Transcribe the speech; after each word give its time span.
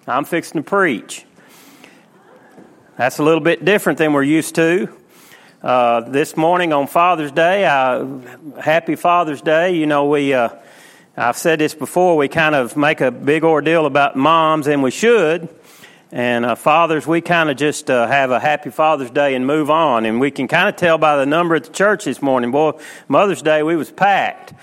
I'm 0.07 0.25
fixing 0.25 0.62
to 0.62 0.71
preach. 0.71 1.27
That's 2.96 3.19
a 3.19 3.25
little 3.25 3.41
bit 3.41 3.64
different 3.64 3.98
than 3.98 4.12
we're 4.12 4.23
used 4.23 4.55
to. 4.55 4.96
Uh, 5.63 6.01
this 6.01 6.37
morning 6.37 6.73
on 6.73 6.89
Father's 6.89 7.31
Day, 7.31 7.65
uh, 7.65 8.05
happy 8.61 8.97
Father's 8.97 9.41
Day. 9.41 9.77
You 9.77 9.87
know, 9.87 10.07
we, 10.07 10.35
uh, 10.35 10.49
I've 11.17 11.36
said 11.36 11.61
this 11.61 11.73
before, 11.73 12.17
we 12.17 12.27
kind 12.27 12.57
of 12.57 12.77
make 12.77 13.00
a 13.00 13.13
big 13.13 13.45
ordeal 13.45 13.86
about 13.86 14.17
moms, 14.17 14.67
and 14.67 14.83
we 14.83 14.91
should. 14.91 15.49
And 16.11 16.45
uh, 16.45 16.57
fathers, 16.57 17.07
we 17.07 17.21
kind 17.21 17.49
of 17.49 17.57
just 17.57 17.93
uh, 17.93 18.09
have 18.09 18.33
a 18.33 18.41
happy 18.41 18.71
Father's 18.71 19.13
Day 19.13 19.36
and 19.36 19.46
move 19.46 19.71
on. 19.71 20.05
And 20.05 20.19
we 20.19 20.33
can 20.33 20.49
kind 20.49 20.69
of 20.69 20.75
tell 20.75 20.99
by 20.99 21.17
the 21.17 21.27
number 21.27 21.55
at 21.55 21.63
the 21.63 21.72
church 21.72 22.07
this 22.07 22.21
morning. 22.21 22.50
Boy, 22.50 22.72
Mother's 23.07 23.41
Day, 23.41 23.63
we 23.63 23.77
was 23.77 23.89
packed. 23.89 24.55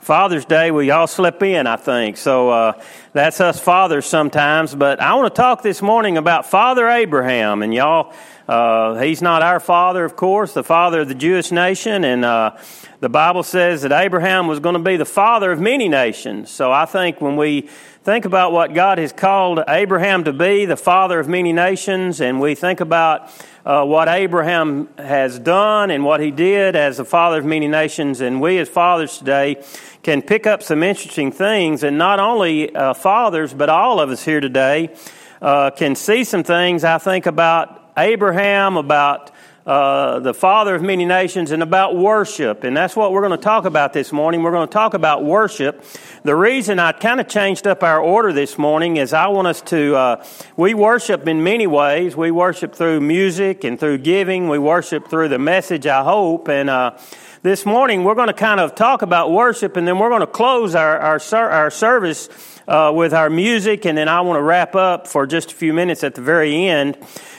Father's 0.00 0.44
Day, 0.44 0.72
we 0.72 0.90
all 0.90 1.06
slip 1.06 1.40
in, 1.40 1.68
I 1.68 1.76
think. 1.76 2.16
So 2.16 2.50
uh, 2.50 2.82
that's 3.12 3.40
us 3.40 3.60
fathers 3.60 4.06
sometimes. 4.06 4.74
But 4.74 5.00
I 5.00 5.14
want 5.14 5.32
to 5.32 5.40
talk 5.40 5.62
this 5.62 5.82
morning 5.82 6.16
about 6.16 6.46
Father 6.46 6.88
Abraham. 6.88 7.62
And 7.62 7.72
y'all, 7.72 8.12
uh, 8.48 8.94
he's 8.94 9.20
not 9.20 9.42
our 9.42 9.60
father, 9.60 10.06
of 10.06 10.16
course, 10.16 10.54
the 10.54 10.64
father 10.64 11.00
of 11.02 11.08
the 11.08 11.14
Jewish 11.14 11.52
nation, 11.52 12.02
and 12.02 12.24
uh, 12.24 12.56
the 13.00 13.10
Bible 13.10 13.42
says 13.42 13.82
that 13.82 13.92
Abraham 13.92 14.46
was 14.46 14.58
going 14.58 14.72
to 14.72 14.82
be 14.82 14.96
the 14.96 15.04
father 15.04 15.52
of 15.52 15.60
many 15.60 15.86
nations. 15.86 16.50
So 16.50 16.72
I 16.72 16.86
think 16.86 17.20
when 17.20 17.36
we 17.36 17.68
think 18.04 18.24
about 18.24 18.52
what 18.52 18.72
God 18.72 18.96
has 18.96 19.12
called 19.12 19.60
Abraham 19.68 20.24
to 20.24 20.32
be, 20.32 20.64
the 20.64 20.78
father 20.78 21.20
of 21.20 21.28
many 21.28 21.52
nations, 21.52 22.22
and 22.22 22.40
we 22.40 22.54
think 22.54 22.80
about 22.80 23.30
uh, 23.66 23.84
what 23.84 24.08
Abraham 24.08 24.88
has 24.96 25.38
done 25.38 25.90
and 25.90 26.02
what 26.02 26.20
he 26.20 26.30
did 26.30 26.74
as 26.74 26.96
the 26.96 27.04
father 27.04 27.40
of 27.40 27.44
many 27.44 27.68
nations, 27.68 28.22
and 28.22 28.40
we 28.40 28.56
as 28.56 28.68
fathers 28.70 29.18
today 29.18 29.62
can 30.02 30.22
pick 30.22 30.46
up 30.46 30.62
some 30.62 30.82
interesting 30.82 31.32
things, 31.32 31.82
and 31.82 31.98
not 31.98 32.18
only 32.18 32.74
uh, 32.74 32.94
fathers, 32.94 33.52
but 33.52 33.68
all 33.68 34.00
of 34.00 34.08
us 34.08 34.24
here 34.24 34.40
today. 34.40 34.96
Uh, 35.40 35.70
can 35.70 35.94
see 35.94 36.24
some 36.24 36.42
things 36.42 36.82
I 36.82 36.98
think 36.98 37.26
about 37.26 37.87
Abraham, 37.98 38.76
about 38.76 39.32
uh, 39.66 40.20
the 40.20 40.32
father 40.32 40.76
of 40.76 40.82
many 40.82 41.04
nations, 41.04 41.50
and 41.50 41.62
about 41.62 41.96
worship. 41.96 42.62
And 42.64 42.76
that's 42.76 42.94
what 42.94 43.12
we're 43.12 43.20
going 43.20 43.36
to 43.36 43.44
talk 43.44 43.64
about 43.64 43.92
this 43.92 44.12
morning. 44.12 44.42
We're 44.42 44.52
going 44.52 44.68
to 44.68 44.72
talk 44.72 44.94
about 44.94 45.24
worship. 45.24 45.84
The 46.22 46.36
reason 46.36 46.78
I 46.78 46.92
kind 46.92 47.20
of 47.20 47.28
changed 47.28 47.66
up 47.66 47.82
our 47.82 48.00
order 48.00 48.32
this 48.32 48.56
morning 48.56 48.96
is 48.98 49.12
I 49.12 49.26
want 49.26 49.48
us 49.48 49.60
to, 49.62 49.96
uh, 49.96 50.24
we 50.56 50.74
worship 50.74 51.26
in 51.26 51.42
many 51.42 51.66
ways. 51.66 52.16
We 52.16 52.30
worship 52.30 52.74
through 52.74 53.00
music 53.00 53.64
and 53.64 53.78
through 53.78 53.98
giving. 53.98 54.48
We 54.48 54.58
worship 54.58 55.08
through 55.08 55.28
the 55.28 55.38
message, 55.38 55.86
I 55.86 56.04
hope. 56.04 56.48
And, 56.48 56.70
uh, 56.70 56.96
this 57.40 57.64
morning 57.64 58.02
we're 58.02 58.16
going 58.16 58.26
to 58.26 58.32
kind 58.32 58.58
of 58.58 58.74
talk 58.74 59.02
about 59.02 59.30
worship 59.30 59.76
and 59.76 59.86
then 59.86 59.96
we're 59.98 60.08
going 60.08 60.22
to 60.22 60.26
close 60.26 60.74
our, 60.74 60.98
our, 60.98 61.20
our 61.50 61.70
service 61.70 62.28
uh, 62.68 62.92
with 62.94 63.14
our 63.14 63.30
music 63.30 63.86
and 63.86 63.98
then 63.98 64.08
I 64.08 64.20
want 64.20 64.38
to 64.38 64.42
wrap 64.42 64.76
up 64.76 65.08
for 65.08 65.26
just 65.26 65.50
a 65.50 65.54
few 65.54 65.72
minutes 65.72 66.04
at 66.04 66.14
the 66.14 66.20
very 66.20 66.68
end. 66.68 66.98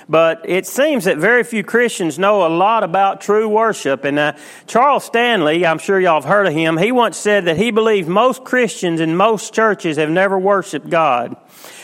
But 0.09 0.41
it 0.49 0.65
seems 0.65 1.05
that 1.05 1.17
very 1.17 1.43
few 1.43 1.63
Christians 1.63 2.17
know 2.17 2.45
a 2.45 2.49
lot 2.49 2.83
about 2.83 3.21
true 3.21 3.47
worship. 3.47 4.05
And 4.05 4.17
uh, 4.17 4.33
Charles 4.65 5.05
Stanley, 5.05 5.67
I'm 5.67 5.77
sure 5.77 5.99
y'all 5.99 6.19
have 6.19 6.27
heard 6.27 6.47
of 6.47 6.53
him, 6.53 6.77
he 6.77 6.91
once 6.91 7.15
said 7.15 7.45
that 7.45 7.57
he 7.57 7.69
believed 7.69 8.09
most 8.09 8.43
Christians 8.43 9.01
in 9.01 9.15
most 9.15 9.53
churches 9.53 9.97
have 9.97 10.09
never 10.09 10.39
worshiped 10.39 10.89
God. 10.89 11.37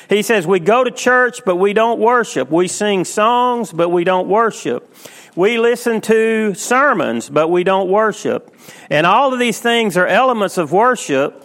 He 0.10 0.24
says, 0.24 0.48
We 0.48 0.60
go 0.60 0.84
to 0.84 0.90
church, 0.90 1.42
but 1.46 1.58
we 1.58 1.74
don't 1.74 2.00
worship. 2.00 2.50
We 2.50 2.68
sing 2.68 3.06
songs, 3.06 3.72
but 3.72 3.90
we 3.90 4.04
don't 4.04 4.28
worship. 4.28 4.92
We 5.36 5.60
listen 5.60 6.02
to 6.02 6.56
sermons, 6.56 7.30
but 7.30 7.50
we 7.50 7.64
don't 7.64 7.90
worship. 7.90 8.56
And 8.90 9.06
all 9.06 9.34
of 9.34 9.40
these 9.40 9.60
things 9.60 9.98
are 9.98 10.08
elements 10.08 10.58
of 10.58 10.72
worship. 10.72 11.44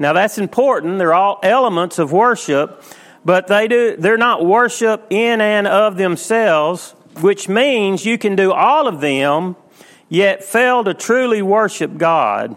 Now 0.00 0.12
that's 0.12 0.38
important. 0.38 0.98
They're 0.98 1.14
all 1.14 1.38
elements 1.44 2.00
of 2.00 2.10
worship 2.10 2.82
but 3.24 3.48
they 3.48 3.68
do, 3.68 3.96
they're 3.96 4.16
not 4.16 4.44
worship 4.44 5.06
in 5.10 5.40
and 5.40 5.66
of 5.66 5.96
themselves, 5.96 6.94
which 7.20 7.48
means 7.48 8.06
you 8.06 8.18
can 8.18 8.34
do 8.34 8.52
all 8.52 8.86
of 8.86 9.00
them, 9.00 9.56
yet 10.08 10.42
fail 10.42 10.84
to 10.84 10.94
truly 10.94 11.42
worship 11.42 11.98
God. 11.98 12.56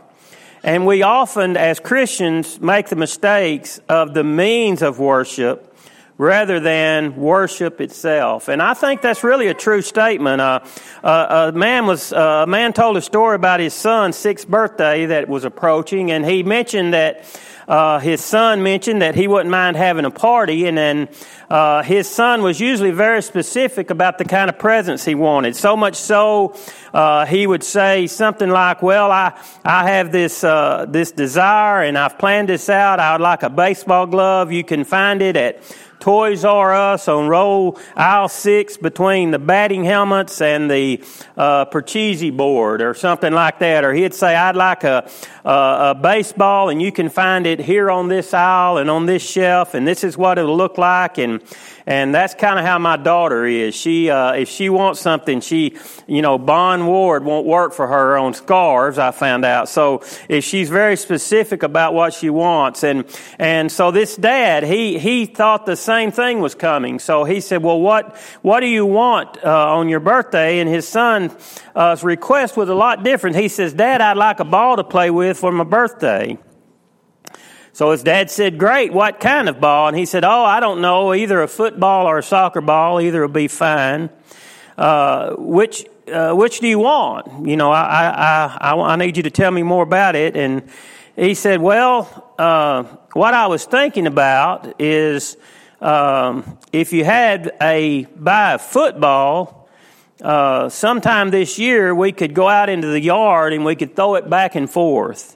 And 0.63 0.85
we 0.85 1.01
often, 1.01 1.57
as 1.57 1.79
Christians, 1.79 2.61
make 2.61 2.87
the 2.87 2.95
mistakes 2.95 3.79
of 3.89 4.13
the 4.13 4.23
means 4.23 4.81
of 4.81 4.99
worship 4.99 5.72
rather 6.17 6.59
than 6.59 7.15
worship 7.15 7.81
itself. 7.81 8.47
And 8.47 8.61
I 8.61 8.73
think 8.73 9.01
that's 9.01 9.23
really 9.23 9.47
a 9.47 9.53
true 9.53 9.81
statement. 9.81 10.41
Uh, 10.41 10.59
uh, 11.03 11.51
a 11.53 11.57
man 11.57 11.87
was 11.87 12.13
uh, 12.13 12.43
a 12.43 12.47
man 12.47 12.73
told 12.73 12.97
a 12.97 13.01
story 13.01 13.35
about 13.35 13.59
his 13.59 13.73
son's 13.73 14.15
sixth 14.15 14.47
birthday 14.47 15.07
that 15.07 15.27
was 15.27 15.43
approaching, 15.43 16.11
and 16.11 16.25
he 16.25 16.43
mentioned 16.43 16.93
that 16.93 17.25
uh, 17.67 17.97
his 17.99 18.21
son 18.21 18.61
mentioned 18.61 19.01
that 19.01 19.15
he 19.15 19.25
wouldn't 19.25 19.49
mind 19.49 19.77
having 19.77 20.03
a 20.03 20.11
party, 20.11 20.67
and 20.67 20.77
then 20.77 21.07
uh, 21.49 21.81
his 21.81 22.09
son 22.09 22.41
was 22.41 22.59
usually 22.59 22.91
very 22.91 23.21
specific 23.21 23.89
about 23.89 24.17
the 24.17 24.25
kind 24.25 24.49
of 24.49 24.59
presents 24.59 25.05
he 25.05 25.15
wanted. 25.15 25.55
So 25.55 25.77
much 25.77 25.95
so, 25.95 26.55
uh, 26.93 27.25
he 27.25 27.47
would 27.47 27.63
say 27.63 28.07
something 28.07 28.49
like, 28.49 28.83
"Well, 28.83 29.11
I 29.11 29.39
I 29.63 29.89
have 29.91 30.11
this 30.11 30.41
this 30.41 31.11
desire, 31.11 31.83
and 31.83 31.97
I've 31.97 32.19
planned 32.19 32.49
this 32.49 32.69
out. 32.69 32.99
I 32.99 33.13
would 33.13 33.21
like 33.21 33.43
a 33.43 33.49
baseball 33.49 34.07
glove. 34.07 34.51
You 34.51 34.63
can 34.63 34.83
find 34.83 35.21
it 35.21 35.37
at." 35.37 35.63
Toys 36.03 36.43
R 36.43 36.73
Us 36.73 37.07
on 37.07 37.29
row 37.29 37.77
aisle 37.95 38.27
six 38.27 38.75
between 38.75 39.31
the 39.31 39.39
batting 39.39 39.85
helmets 39.85 40.41
and 40.41 40.69
the 40.69 41.01
uh, 41.37 41.63
board 42.31 42.81
or 42.81 42.93
something 42.93 43.31
like 43.31 43.59
that. 43.59 43.85
Or 43.85 43.93
he'd 43.93 44.13
say, 44.13 44.35
I'd 44.35 44.57
like 44.57 44.83
a, 44.83 45.09
a, 45.45 45.49
a 45.49 45.95
baseball 45.95 46.67
and 46.67 46.81
you 46.81 46.91
can 46.91 47.07
find 47.07 47.47
it 47.47 47.59
here 47.59 47.89
on 47.89 48.09
this 48.09 48.33
aisle 48.33 48.79
and 48.79 48.89
on 48.89 49.05
this 49.05 49.23
shelf 49.23 49.75
and 49.75 49.87
this 49.87 50.03
is 50.03 50.17
what 50.17 50.37
it'll 50.37 50.57
look 50.57 50.77
like. 50.77 51.17
And 51.17 51.41
and 51.85 52.15
that's 52.15 52.33
kind 52.33 52.59
of 52.59 52.65
how 52.65 52.79
my 52.79 52.97
daughter 52.97 53.45
is. 53.45 53.75
She, 53.75 54.09
uh, 54.09 54.33
if 54.33 54.47
she 54.47 54.69
wants 54.69 55.01
something, 55.01 55.41
she, 55.41 55.77
you 56.07 56.21
know, 56.21 56.37
Bond 56.37 56.87
Ward 56.87 57.25
won't 57.25 57.45
work 57.45 57.73
for 57.73 57.87
her 57.87 58.17
on 58.17 58.33
scarves. 58.33 58.97
I 58.97 59.11
found 59.11 59.43
out. 59.43 59.67
So 59.67 60.01
if 60.29 60.45
she's 60.45 60.69
very 60.69 60.95
specific 60.95 61.61
about 61.61 61.93
what 61.93 62.13
she 62.13 62.29
wants, 62.29 62.83
and 62.83 63.05
and 63.37 63.71
so 63.71 63.91
this 63.91 64.15
dad, 64.15 64.63
he 64.63 64.97
he 64.97 65.25
thought 65.25 65.65
the 65.65 65.75
same 65.75 65.92
thing 66.11 66.39
was 66.39 66.55
coming. 66.55 66.99
So 66.99 67.23
he 67.23 67.39
said, 67.41 67.63
"Well, 67.63 67.79
what 67.79 68.15
what 68.41 68.59
do 68.59 68.67
you 68.67 68.85
want 68.85 69.43
uh, 69.43 69.75
on 69.75 69.89
your 69.89 69.99
birthday?" 69.99 70.59
And 70.59 70.69
his 70.69 70.87
son's 70.87 71.61
uh, 71.75 71.95
request 72.01 72.57
was 72.57 72.69
a 72.69 72.75
lot 72.75 73.03
different. 73.03 73.35
He 73.35 73.47
says, 73.47 73.73
"Dad, 73.73 74.01
I'd 74.01 74.17
like 74.17 74.39
a 74.39 74.45
ball 74.45 74.77
to 74.77 74.83
play 74.83 75.09
with 75.09 75.37
for 75.37 75.51
my 75.51 75.63
birthday." 75.63 76.37
So 77.75 77.89
his 77.89 78.03
dad 78.03 78.29
said, 78.29 78.59
Great, 78.59 78.93
what 78.93 79.19
kind 79.19 79.49
of 79.49 79.59
ball? 79.59 79.87
And 79.87 79.97
he 79.97 80.05
said, 80.05 80.23
Oh, 80.23 80.43
I 80.43 80.59
don't 80.59 80.79
know, 80.79 81.11
either 81.11 81.41
a 81.41 81.47
football 81.47 82.05
or 82.05 82.19
a 82.19 82.23
soccer 82.23 82.61
ball, 82.61 83.01
either 83.01 83.21
will 83.21 83.33
be 83.33 83.47
fine. 83.47 84.11
Uh, 84.77 85.33
which, 85.37 85.83
uh, 86.11 86.33
which 86.33 86.59
do 86.59 86.67
you 86.67 86.77
want? 86.77 87.47
You 87.47 87.57
know, 87.57 87.71
I, 87.71 87.81
I, 87.81 88.57
I, 88.61 88.93
I, 88.93 88.95
need 88.95 89.17
you 89.17 89.23
to 89.23 89.31
tell 89.31 89.49
me 89.49 89.63
more 89.63 89.83
about 89.83 90.15
it. 90.15 90.35
And 90.35 90.69
he 91.15 91.33
said, 91.33 91.61
Well, 91.61 92.33
uh, 92.37 92.83
what 93.13 93.33
I 93.33 93.47
was 93.47 93.65
thinking 93.65 94.05
about 94.05 94.79
is 94.79 95.35
um, 95.83 96.57
if 96.71 96.93
you 96.93 97.03
had 97.03 97.51
a 97.61 98.05
buy 98.05 98.53
a 98.53 98.57
football, 98.57 99.67
uh, 100.21 100.69
sometime 100.69 101.29
this 101.29 101.59
year 101.59 101.93
we 101.93 102.13
could 102.13 102.33
go 102.33 102.47
out 102.47 102.69
into 102.69 102.87
the 102.87 103.01
yard 103.01 103.51
and 103.51 103.65
we 103.65 103.75
could 103.75 103.93
throw 103.93 104.15
it 104.15 104.29
back 104.29 104.55
and 104.55 104.69
forth. 104.69 105.35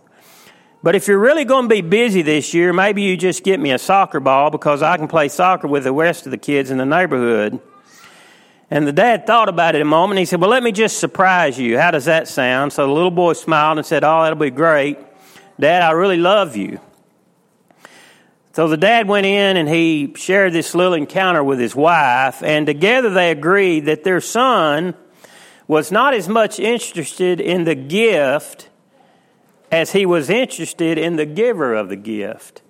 But 0.82 0.96
if 0.96 1.10
you're 1.10 1.20
really 1.20 1.44
going 1.44 1.66
to 1.66 1.70
be 1.70 1.82
busy 1.82 2.22
this 2.22 2.54
year, 2.54 2.72
maybe 2.72 3.02
you 3.02 3.18
just 3.18 3.44
get 3.44 3.60
me 3.60 3.72
a 3.72 3.78
soccer 3.78 4.22
ball 4.22 4.50
because 4.50 4.82
I 4.82 4.96
can 4.96 5.10
play 5.10 5.28
soccer 5.28 5.68
with 5.68 5.84
the 5.84 5.92
rest 5.92 6.26
of 6.26 6.32
the 6.32 6.38
kids 6.38 6.72
in 6.72 6.78
the 6.78 6.86
neighborhood. 6.86 7.60
And 8.72 8.88
the 8.88 8.94
dad 8.94 9.28
thought 9.28 9.50
about 9.50 9.76
it 9.76 9.82
a 9.82 9.86
moment. 9.86 10.20
He 10.20 10.26
said, 10.26 10.40
Well, 10.40 10.50
let 10.50 10.64
me 10.64 10.72
just 10.72 11.00
surprise 11.00 11.60
you. 11.60 11.78
How 11.78 11.92
does 11.92 12.06
that 12.06 12.30
sound? 12.30 12.72
So 12.72 12.88
the 12.88 12.94
little 12.94 13.12
boy 13.12 13.34
smiled 13.34 13.80
and 13.80 13.86
said, 13.86 14.06
Oh, 14.06 14.24
that'll 14.24 14.40
be 14.40 14.50
great. 14.50 14.98
Dad, 15.60 15.82
I 15.82 15.92
really 15.92 16.18
love 16.18 16.56
you. 16.56 16.80
So 18.58 18.68
the 18.68 18.76
dad 18.76 19.08
went 19.08 19.28
in 19.28 19.56
and 19.56 19.70
he 19.70 20.16
shared 20.16 20.52
this 20.52 20.74
little 20.74 20.96
encounter 20.96 21.44
with 21.44 21.60
his 21.60 21.76
wife, 21.76 22.42
and 22.42 22.66
together 22.66 23.12
they 23.12 23.30
agreed 23.30 23.82
that 23.82 24.04
their 24.04 24.20
son 24.20 24.96
was 25.68 25.92
not 25.92 26.16
as 26.16 26.28
much 26.28 26.60
interested 26.60 27.40
in 27.40 27.66
the 27.66 27.76
gift 27.76 28.70
as 29.72 29.92
he 29.92 30.08
was 30.08 30.32
interested 30.32 30.98
in 30.98 31.18
the 31.18 31.26
giver 31.28 31.76
of 31.76 31.90
the 31.90 31.96
gift. 31.96 32.64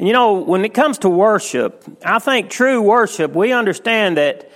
And 0.00 0.08
you 0.08 0.12
know, 0.12 0.32
when 0.32 0.64
it 0.64 0.74
comes 0.74 0.98
to 0.98 1.08
worship, 1.08 1.84
I 2.04 2.18
think 2.18 2.50
true 2.50 2.82
worship, 2.82 3.36
we 3.36 3.52
understand 3.52 4.16
that 4.16 4.50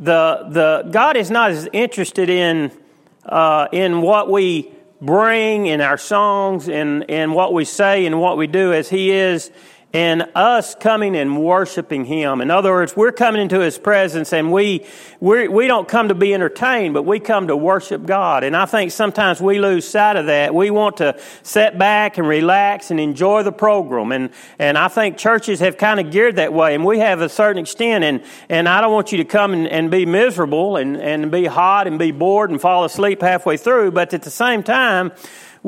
the, 0.00 0.46
the 0.48 0.88
God 0.90 1.18
is 1.18 1.30
not 1.30 1.50
as 1.50 1.68
interested 1.74 2.30
in, 2.30 2.72
uh, 3.26 3.68
in 3.70 4.00
what 4.00 4.30
we 4.30 4.72
bring 5.00 5.66
in 5.66 5.80
our 5.80 5.96
songs 5.96 6.68
and, 6.68 7.08
and 7.10 7.34
what 7.34 7.52
we 7.52 7.64
say 7.64 8.06
and 8.06 8.20
what 8.20 8.36
we 8.36 8.46
do 8.46 8.72
as 8.72 8.88
He 8.88 9.10
is 9.10 9.50
in 9.92 10.20
us 10.34 10.74
coming 10.74 11.16
and 11.16 11.42
worshiping 11.42 12.04
Him. 12.04 12.42
In 12.42 12.50
other 12.50 12.70
words, 12.70 12.94
we're 12.94 13.12
coming 13.12 13.40
into 13.40 13.60
His 13.60 13.78
presence 13.78 14.34
and 14.34 14.52
we, 14.52 14.84
we're, 15.18 15.50
we 15.50 15.66
don't 15.66 15.88
come 15.88 16.08
to 16.08 16.14
be 16.14 16.34
entertained, 16.34 16.92
but 16.92 17.04
we 17.04 17.20
come 17.20 17.46
to 17.46 17.56
worship 17.56 18.04
God. 18.04 18.44
And 18.44 18.54
I 18.54 18.66
think 18.66 18.92
sometimes 18.92 19.40
we 19.40 19.58
lose 19.58 19.88
sight 19.88 20.16
of 20.16 20.26
that. 20.26 20.54
We 20.54 20.70
want 20.70 20.98
to 20.98 21.18
sit 21.42 21.78
back 21.78 22.18
and 22.18 22.28
relax 22.28 22.90
and 22.90 23.00
enjoy 23.00 23.44
the 23.44 23.52
program. 23.52 24.12
And, 24.12 24.30
and 24.58 24.76
I 24.76 24.88
think 24.88 25.16
churches 25.16 25.60
have 25.60 25.78
kind 25.78 26.00
of 26.00 26.10
geared 26.10 26.36
that 26.36 26.52
way 26.52 26.74
and 26.74 26.84
we 26.84 26.98
have 26.98 27.22
a 27.22 27.28
certain 27.30 27.60
extent. 27.60 28.04
And, 28.04 28.22
and 28.50 28.68
I 28.68 28.82
don't 28.82 28.92
want 28.92 29.10
you 29.12 29.18
to 29.18 29.24
come 29.24 29.54
and, 29.54 29.66
and 29.66 29.90
be 29.90 30.04
miserable 30.04 30.76
and, 30.76 30.98
and 30.98 31.30
be 31.30 31.46
hot 31.46 31.86
and 31.86 31.98
be 31.98 32.10
bored 32.10 32.50
and 32.50 32.60
fall 32.60 32.84
asleep 32.84 33.22
halfway 33.22 33.56
through. 33.56 33.92
But 33.92 34.12
at 34.12 34.22
the 34.22 34.30
same 34.30 34.62
time, 34.62 35.12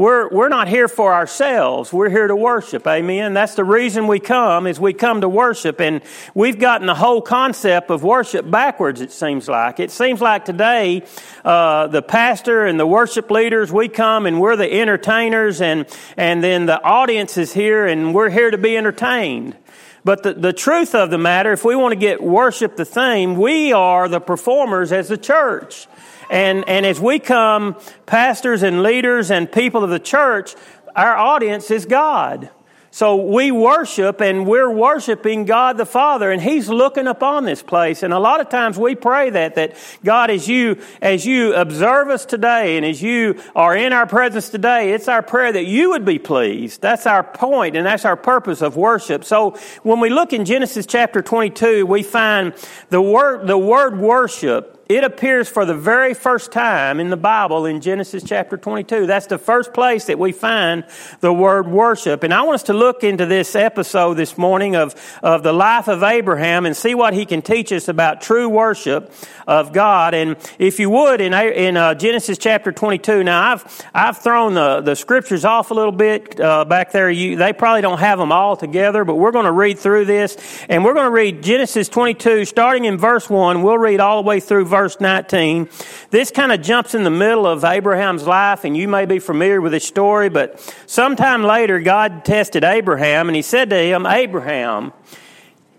we're, 0.00 0.28
we're 0.30 0.48
not 0.48 0.66
here 0.66 0.88
for 0.88 1.12
ourselves. 1.12 1.92
We're 1.92 2.08
here 2.08 2.26
to 2.26 2.34
worship. 2.34 2.86
Amen. 2.86 3.34
That's 3.34 3.54
the 3.54 3.64
reason 3.64 4.06
we 4.06 4.18
come 4.18 4.66
is 4.66 4.80
we 4.80 4.94
come 4.94 5.20
to 5.20 5.28
worship. 5.28 5.78
And 5.78 6.00
we've 6.34 6.58
gotten 6.58 6.86
the 6.86 6.94
whole 6.94 7.20
concept 7.20 7.90
of 7.90 8.02
worship 8.02 8.50
backwards, 8.50 9.02
it 9.02 9.12
seems 9.12 9.46
like. 9.46 9.78
It 9.78 9.90
seems 9.90 10.22
like 10.22 10.46
today, 10.46 11.02
uh, 11.44 11.88
the 11.88 12.00
pastor 12.00 12.64
and 12.64 12.80
the 12.80 12.86
worship 12.86 13.30
leaders, 13.30 13.70
we 13.70 13.88
come 13.88 14.24
and 14.24 14.40
we're 14.40 14.56
the 14.56 14.72
entertainers 14.72 15.60
and, 15.60 15.86
and 16.16 16.42
then 16.42 16.64
the 16.64 16.82
audience 16.82 17.36
is 17.36 17.52
here 17.52 17.86
and 17.86 18.14
we're 18.14 18.30
here 18.30 18.50
to 18.50 18.58
be 18.58 18.78
entertained. 18.78 19.54
But 20.02 20.22
the, 20.22 20.32
the 20.32 20.54
truth 20.54 20.94
of 20.94 21.10
the 21.10 21.18
matter, 21.18 21.52
if 21.52 21.62
we 21.62 21.76
want 21.76 21.92
to 21.92 22.00
get 22.00 22.22
worship 22.22 22.76
the 22.76 22.86
theme, 22.86 23.36
we 23.36 23.74
are 23.74 24.08
the 24.08 24.20
performers 24.20 24.92
as 24.92 25.08
the 25.08 25.18
church. 25.18 25.86
And, 26.30 26.66
and 26.68 26.86
as 26.86 27.00
we 27.00 27.18
come, 27.18 27.76
pastors 28.06 28.62
and 28.62 28.82
leaders 28.82 29.30
and 29.32 29.50
people 29.50 29.82
of 29.82 29.90
the 29.90 29.98
church, 29.98 30.54
our 30.94 31.16
audience 31.16 31.70
is 31.70 31.84
God. 31.86 32.50
So 32.92 33.16
we 33.16 33.52
worship 33.52 34.20
and 34.20 34.46
we're 34.46 34.70
worshiping 34.70 35.44
God 35.44 35.76
the 35.76 35.86
Father 35.86 36.30
and 36.32 36.42
He's 36.42 36.68
looking 36.68 37.06
upon 37.06 37.44
this 37.44 37.62
place. 37.62 38.02
And 38.02 38.12
a 38.12 38.18
lot 38.18 38.40
of 38.40 38.48
times 38.48 38.78
we 38.78 38.96
pray 38.96 39.30
that, 39.30 39.54
that 39.54 39.76
God, 40.04 40.30
as 40.30 40.48
you, 40.48 40.80
as 41.00 41.24
you 41.24 41.54
observe 41.54 42.08
us 42.08 42.24
today 42.24 42.76
and 42.76 42.84
as 42.84 43.00
you 43.00 43.40
are 43.54 43.76
in 43.76 43.92
our 43.92 44.06
presence 44.06 44.48
today, 44.48 44.92
it's 44.92 45.06
our 45.06 45.22
prayer 45.22 45.52
that 45.52 45.66
you 45.66 45.90
would 45.90 46.04
be 46.04 46.18
pleased. 46.18 46.80
That's 46.80 47.06
our 47.06 47.22
point 47.22 47.76
and 47.76 47.86
that's 47.86 48.04
our 48.04 48.16
purpose 48.16 48.60
of 48.60 48.76
worship. 48.76 49.24
So 49.24 49.56
when 49.84 50.00
we 50.00 50.10
look 50.10 50.32
in 50.32 50.44
Genesis 50.44 50.84
chapter 50.84 51.22
22, 51.22 51.86
we 51.86 52.02
find 52.02 52.54
the 52.88 53.02
word, 53.02 53.46
the 53.46 53.58
word 53.58 53.98
worship 53.98 54.79
it 54.90 55.04
appears 55.04 55.48
for 55.48 55.64
the 55.64 55.74
very 55.74 56.14
first 56.14 56.50
time 56.50 56.98
in 56.98 57.10
the 57.10 57.16
Bible 57.16 57.64
in 57.64 57.80
Genesis 57.80 58.24
chapter 58.24 58.56
22. 58.56 59.06
That's 59.06 59.28
the 59.28 59.38
first 59.38 59.72
place 59.72 60.06
that 60.06 60.18
we 60.18 60.32
find 60.32 60.84
the 61.20 61.32
word 61.32 61.68
worship. 61.68 62.24
And 62.24 62.34
I 62.34 62.42
want 62.42 62.56
us 62.56 62.62
to 62.64 62.72
look 62.72 63.04
into 63.04 63.24
this 63.24 63.54
episode 63.54 64.14
this 64.14 64.36
morning 64.36 64.74
of, 64.74 64.96
of 65.22 65.44
the 65.44 65.52
life 65.52 65.86
of 65.86 66.02
Abraham 66.02 66.66
and 66.66 66.76
see 66.76 66.96
what 66.96 67.14
he 67.14 67.24
can 67.24 67.40
teach 67.40 67.70
us 67.70 67.86
about 67.86 68.20
true 68.20 68.48
worship 68.48 69.12
of 69.46 69.72
God. 69.72 70.12
And 70.12 70.36
if 70.58 70.80
you 70.80 70.90
would, 70.90 71.20
in, 71.20 71.34
in 71.34 71.76
uh, 71.76 71.94
Genesis 71.94 72.36
chapter 72.36 72.72
22, 72.72 73.22
now 73.22 73.52
I've, 73.52 73.86
I've 73.94 74.18
thrown 74.18 74.54
the, 74.54 74.80
the 74.80 74.96
scriptures 74.96 75.44
off 75.44 75.70
a 75.70 75.74
little 75.74 75.92
bit 75.92 76.40
uh, 76.40 76.64
back 76.64 76.90
there. 76.90 77.08
You, 77.08 77.36
they 77.36 77.52
probably 77.52 77.82
don't 77.82 78.00
have 78.00 78.18
them 78.18 78.32
all 78.32 78.56
together, 78.56 79.04
but 79.04 79.14
we're 79.14 79.30
going 79.30 79.46
to 79.46 79.52
read 79.52 79.78
through 79.78 80.06
this. 80.06 80.36
And 80.68 80.84
we're 80.84 80.94
going 80.94 81.06
to 81.06 81.12
read 81.12 81.44
Genesis 81.44 81.88
22, 81.88 82.44
starting 82.44 82.86
in 82.86 82.98
verse 82.98 83.30
1. 83.30 83.62
We'll 83.62 83.78
read 83.78 84.00
all 84.00 84.20
the 84.20 84.26
way 84.26 84.40
through 84.40 84.64
verse 84.64 84.79
verse 84.80 84.98
19. 84.98 85.68
This 86.08 86.30
kind 86.30 86.50
of 86.50 86.62
jumps 86.62 86.94
in 86.94 87.04
the 87.04 87.10
middle 87.10 87.46
of 87.46 87.64
Abraham's 87.64 88.26
life, 88.26 88.64
and 88.64 88.74
you 88.74 88.88
may 88.88 89.04
be 89.04 89.18
familiar 89.18 89.60
with 89.60 89.72
this 89.72 89.84
story, 89.84 90.30
but 90.30 90.58
sometime 90.86 91.42
later, 91.42 91.80
God 91.80 92.24
tested 92.24 92.64
Abraham, 92.64 93.28
and 93.28 93.36
he 93.36 93.42
said 93.42 93.68
to 93.68 93.76
him, 93.76 94.06
Abraham, 94.06 94.94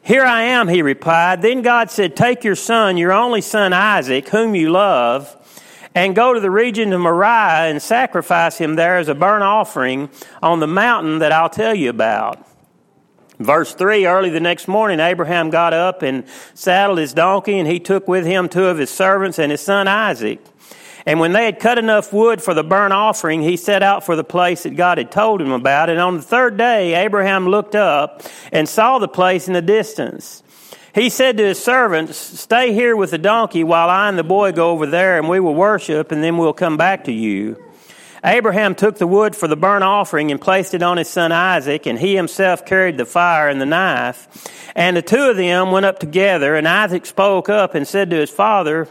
here 0.04 0.24
I 0.24 0.44
am, 0.44 0.68
he 0.68 0.84
replied. 0.84 1.42
Then 1.42 1.64
God 1.64 1.90
said, 1.90 2.16
Take 2.16 2.44
your 2.44 2.56
son, 2.56 2.96
your 2.98 3.12
only 3.12 3.42
son 3.42 3.74
Isaac, 3.74 4.30
whom 4.30 4.54
you 4.54 4.70
love, 4.70 5.36
and 5.96 6.16
go 6.16 6.36
to 6.36 6.40
the 6.40 6.52
region 6.52 6.94
of 6.94 7.02
Moriah 7.02 7.72
and 7.72 7.82
sacrifice 7.82 8.60
him 8.60 8.76
there 8.76 8.98
as 8.98 9.08
a 9.08 9.16
burnt 9.16 9.44
offering 9.44 10.12
on 10.44 10.60
the 10.60 10.68
mountain 10.68 11.18
that 11.20 11.32
I'll 11.32 11.50
tell 11.50 11.74
you 11.74 11.90
about. 11.90 12.51
Verse 13.44 13.74
3 13.74 14.06
Early 14.06 14.30
the 14.30 14.40
next 14.40 14.68
morning, 14.68 15.00
Abraham 15.00 15.50
got 15.50 15.74
up 15.74 16.02
and 16.02 16.24
saddled 16.54 17.00
his 17.00 17.14
donkey, 17.14 17.60
and 17.60 17.68
he 17.68 17.80
took 17.80 18.08
with 18.08 18.26
him 18.26 18.50
two 18.50 18.66
of 18.66 18.78
his 18.78 18.90
servants 18.90 19.40
and 19.40 19.52
his 19.52 19.62
son 19.62 19.88
Isaac. 19.88 20.40
And 21.06 21.20
when 21.20 21.34
they 21.34 21.46
had 21.46 21.60
cut 21.60 21.78
enough 21.78 22.14
wood 22.14 22.42
for 22.42 22.54
the 22.54 22.64
burnt 22.64 22.94
offering, 22.94 23.42
he 23.42 23.58
set 23.58 23.82
out 23.82 24.06
for 24.06 24.16
the 24.16 24.24
place 24.24 24.64
that 24.64 24.76
God 24.76 24.98
had 24.98 25.12
told 25.12 25.42
him 25.42 25.52
about. 25.52 25.90
And 25.90 26.00
on 26.00 26.18
the 26.18 26.22
third 26.22 26.58
day, 26.58 26.94
Abraham 26.94 27.48
looked 27.48 27.76
up 27.76 28.22
and 28.52 28.70
saw 28.70 29.00
the 29.00 29.08
place 29.08 29.48
in 29.48 29.54
the 29.54 29.62
distance. 29.62 30.44
He 30.94 31.10
said 31.10 31.38
to 31.38 31.44
his 31.44 31.64
servants, 31.64 32.18
Stay 32.18 32.74
here 32.74 32.96
with 32.96 33.12
the 33.12 33.18
donkey 33.18 33.64
while 33.64 33.90
I 33.90 34.10
and 34.10 34.18
the 34.18 34.24
boy 34.24 34.52
go 34.52 34.72
over 34.72 34.86
there, 34.86 35.18
and 35.18 35.28
we 35.28 35.40
will 35.40 35.56
worship, 35.56 36.12
and 36.12 36.24
then 36.24 36.38
we'll 36.38 36.54
come 36.54 36.78
back 36.78 37.06
to 37.06 37.12
you. 37.12 37.58
Abraham 38.24 38.76
took 38.76 38.98
the 38.98 39.08
wood 39.08 39.36
for 39.36 39.48
the 39.48 39.56
burnt 39.56 39.84
offering 39.84 40.30
and 40.30 40.40
placed 40.40 40.76
it 40.76 40.84
on 40.84 40.98
his 40.98 41.10
son 41.10 41.32
Isaac, 41.32 41.88
and 41.88 41.98
he 41.98 42.16
himself 42.16 42.66
carried 42.66 42.98
the 42.98 43.06
fire 43.06 43.50
and 43.50 43.60
the 43.60 43.66
knife. 43.66 44.72
And 44.76 44.96
the 44.96 45.02
two 45.02 45.30
of 45.30 45.38
them 45.38 45.72
went 45.72 45.88
up 45.88 46.00
together, 46.00 46.56
and 46.56 46.68
Isaac 46.68 47.06
spoke 47.08 47.50
up 47.50 47.74
and 47.74 47.88
said 47.88 48.12
to 48.12 48.18
his 48.18 48.30
father, 48.30 48.88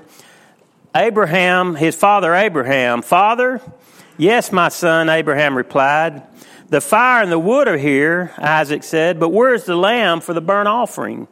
Abraham, 0.95 1.77
his 1.77 1.95
father 1.95 2.35
Abraham, 2.35 3.03
Father? 3.03 3.61
Yes, 4.19 4.51
my 4.51 4.69
son, 4.69 5.09
Abraham 5.09 5.57
replied. 5.57 6.23
The 6.69 6.81
fire 6.81 7.23
and 7.23 7.31
the 7.31 7.39
wood 7.39 7.69
are 7.69 7.79
here, 7.79 8.33
Isaac 8.37 8.83
said, 8.83 9.21
but 9.21 9.29
where's 9.29 9.65
the 9.65 9.77
lamb 9.77 10.21
for 10.21 10.35
the 10.35 10.41
burnt 10.41 10.69
offering? 10.69 11.29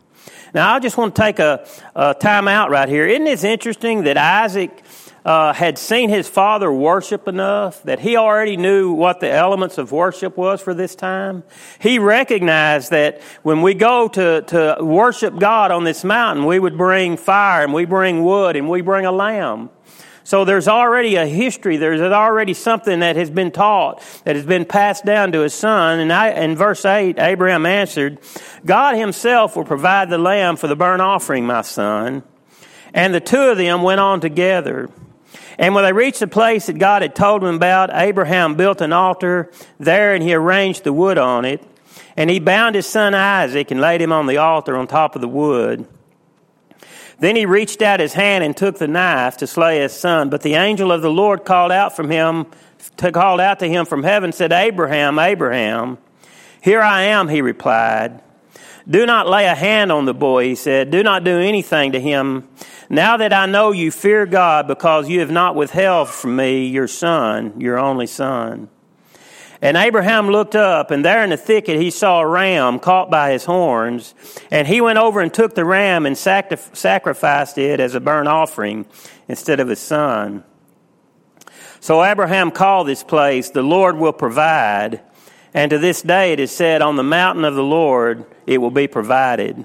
Now, 0.54 0.74
I 0.74 0.78
just 0.78 0.96
want 0.96 1.14
to 1.14 1.20
take 1.20 1.38
a, 1.40 1.66
a 1.94 2.14
time 2.14 2.48
out 2.48 2.70
right 2.70 2.88
here. 2.88 3.06
Isn't 3.06 3.26
it 3.26 3.44
interesting 3.44 4.04
that 4.04 4.16
Isaac 4.16 4.82
uh, 5.28 5.52
had 5.52 5.76
seen 5.76 6.08
his 6.08 6.26
father 6.26 6.72
worship 6.72 7.28
enough 7.28 7.82
that 7.82 8.00
he 8.00 8.16
already 8.16 8.56
knew 8.56 8.92
what 8.92 9.20
the 9.20 9.30
elements 9.30 9.76
of 9.76 9.92
worship 9.92 10.38
was 10.38 10.62
for 10.62 10.72
this 10.72 10.94
time. 10.94 11.44
He 11.78 11.98
recognized 11.98 12.92
that 12.92 13.20
when 13.42 13.60
we 13.60 13.74
go 13.74 14.08
to, 14.08 14.40
to 14.40 14.78
worship 14.80 15.38
God 15.38 15.70
on 15.70 15.84
this 15.84 16.02
mountain, 16.02 16.46
we 16.46 16.58
would 16.58 16.78
bring 16.78 17.18
fire 17.18 17.62
and 17.62 17.74
we 17.74 17.84
bring 17.84 18.24
wood 18.24 18.56
and 18.56 18.70
we 18.70 18.80
bring 18.80 19.04
a 19.04 19.12
lamb. 19.12 19.68
So 20.24 20.46
there's 20.46 20.66
already 20.66 21.16
a 21.16 21.26
history. 21.26 21.76
There's 21.76 22.00
already 22.00 22.54
something 22.54 23.00
that 23.00 23.16
has 23.16 23.28
been 23.28 23.50
taught, 23.50 24.02
that 24.24 24.34
has 24.34 24.46
been 24.46 24.64
passed 24.64 25.04
down 25.04 25.32
to 25.32 25.40
his 25.40 25.52
son. 25.52 25.98
And 25.98 26.10
I, 26.10 26.30
in 26.30 26.56
verse 26.56 26.86
8, 26.86 27.18
Abraham 27.18 27.66
answered, 27.66 28.18
God 28.64 28.96
himself 28.96 29.56
will 29.56 29.66
provide 29.66 30.08
the 30.08 30.16
lamb 30.16 30.56
for 30.56 30.68
the 30.68 30.76
burnt 30.76 31.02
offering, 31.02 31.44
my 31.44 31.60
son. 31.60 32.22
And 32.94 33.12
the 33.12 33.20
two 33.20 33.50
of 33.50 33.58
them 33.58 33.82
went 33.82 34.00
on 34.00 34.22
together. 34.22 34.88
And 35.58 35.74
when 35.74 35.84
they 35.84 35.92
reached 35.92 36.20
the 36.20 36.28
place 36.28 36.66
that 36.66 36.78
God 36.78 37.02
had 37.02 37.16
told 37.16 37.42
him 37.42 37.56
about, 37.56 37.90
Abraham 37.92 38.54
built 38.54 38.80
an 38.80 38.92
altar 38.92 39.50
there 39.78 40.14
and 40.14 40.22
he 40.22 40.32
arranged 40.32 40.84
the 40.84 40.92
wood 40.92 41.18
on 41.18 41.44
it. 41.44 41.62
And 42.16 42.30
he 42.30 42.38
bound 42.38 42.74
his 42.74 42.86
son 42.86 43.14
Isaac 43.14 43.70
and 43.70 43.80
laid 43.80 44.00
him 44.00 44.12
on 44.12 44.26
the 44.26 44.36
altar 44.36 44.76
on 44.76 44.86
top 44.86 45.16
of 45.16 45.20
the 45.20 45.28
wood. 45.28 45.86
Then 47.18 47.34
he 47.34 47.46
reached 47.46 47.82
out 47.82 47.98
his 47.98 48.12
hand 48.12 48.44
and 48.44 48.56
took 48.56 48.78
the 48.78 48.86
knife 48.86 49.38
to 49.38 49.46
slay 49.48 49.80
his 49.80 49.92
son. 49.92 50.30
But 50.30 50.42
the 50.42 50.54
angel 50.54 50.92
of 50.92 51.02
the 51.02 51.10
Lord 51.10 51.44
called 51.44 51.72
out 51.72 51.96
from 51.96 52.10
him, 52.10 52.46
called 52.96 53.40
out 53.40 53.58
to 53.58 53.68
him 53.68 53.86
from 53.86 54.04
heaven, 54.04 54.30
said, 54.30 54.52
Abraham, 54.52 55.18
Abraham. 55.18 55.98
Here 56.60 56.80
I 56.80 57.02
am, 57.02 57.28
he 57.28 57.42
replied. 57.42 58.22
Do 58.88 59.04
not 59.04 59.28
lay 59.28 59.46
a 59.46 59.54
hand 59.54 59.90
on 59.90 60.04
the 60.04 60.14
boy, 60.14 60.44
he 60.44 60.54
said. 60.54 60.90
Do 60.90 61.02
not 61.02 61.24
do 61.24 61.38
anything 61.38 61.92
to 61.92 62.00
him. 62.00 62.48
Now 62.90 63.18
that 63.18 63.32
I 63.32 63.46
know 63.46 63.72
you 63.72 63.90
fear 63.90 64.24
God 64.24 64.66
because 64.66 65.08
you 65.08 65.20
have 65.20 65.30
not 65.30 65.54
withheld 65.54 66.08
from 66.08 66.36
me 66.36 66.66
your 66.66 66.88
son, 66.88 67.60
your 67.60 67.78
only 67.78 68.06
son. 68.06 68.70
And 69.60 69.76
Abraham 69.76 70.28
looked 70.28 70.54
up, 70.54 70.92
and 70.92 71.04
there 71.04 71.24
in 71.24 71.30
the 71.30 71.36
thicket 71.36 71.80
he 71.80 71.90
saw 71.90 72.20
a 72.20 72.26
ram 72.26 72.78
caught 72.78 73.10
by 73.10 73.32
his 73.32 73.44
horns. 73.44 74.14
And 74.50 74.68
he 74.68 74.80
went 74.80 74.98
over 74.98 75.20
and 75.20 75.34
took 75.34 75.54
the 75.54 75.64
ram 75.64 76.06
and 76.06 76.16
sacrificed 76.16 77.58
it 77.58 77.80
as 77.80 77.94
a 77.94 78.00
burnt 78.00 78.28
offering 78.28 78.86
instead 79.26 79.58
of 79.58 79.68
his 79.68 79.80
son. 79.80 80.44
So 81.80 82.04
Abraham 82.04 82.52
called 82.52 82.86
this 82.86 83.02
place, 83.02 83.50
The 83.50 83.62
Lord 83.62 83.96
will 83.96 84.12
provide. 84.12 85.00
And 85.52 85.70
to 85.70 85.78
this 85.78 86.02
day 86.02 86.32
it 86.32 86.40
is 86.40 86.52
said, 86.52 86.80
On 86.80 86.96
the 86.96 87.02
mountain 87.02 87.44
of 87.44 87.54
the 87.56 87.62
Lord 87.62 88.26
it 88.46 88.58
will 88.58 88.70
be 88.70 88.86
provided. 88.86 89.64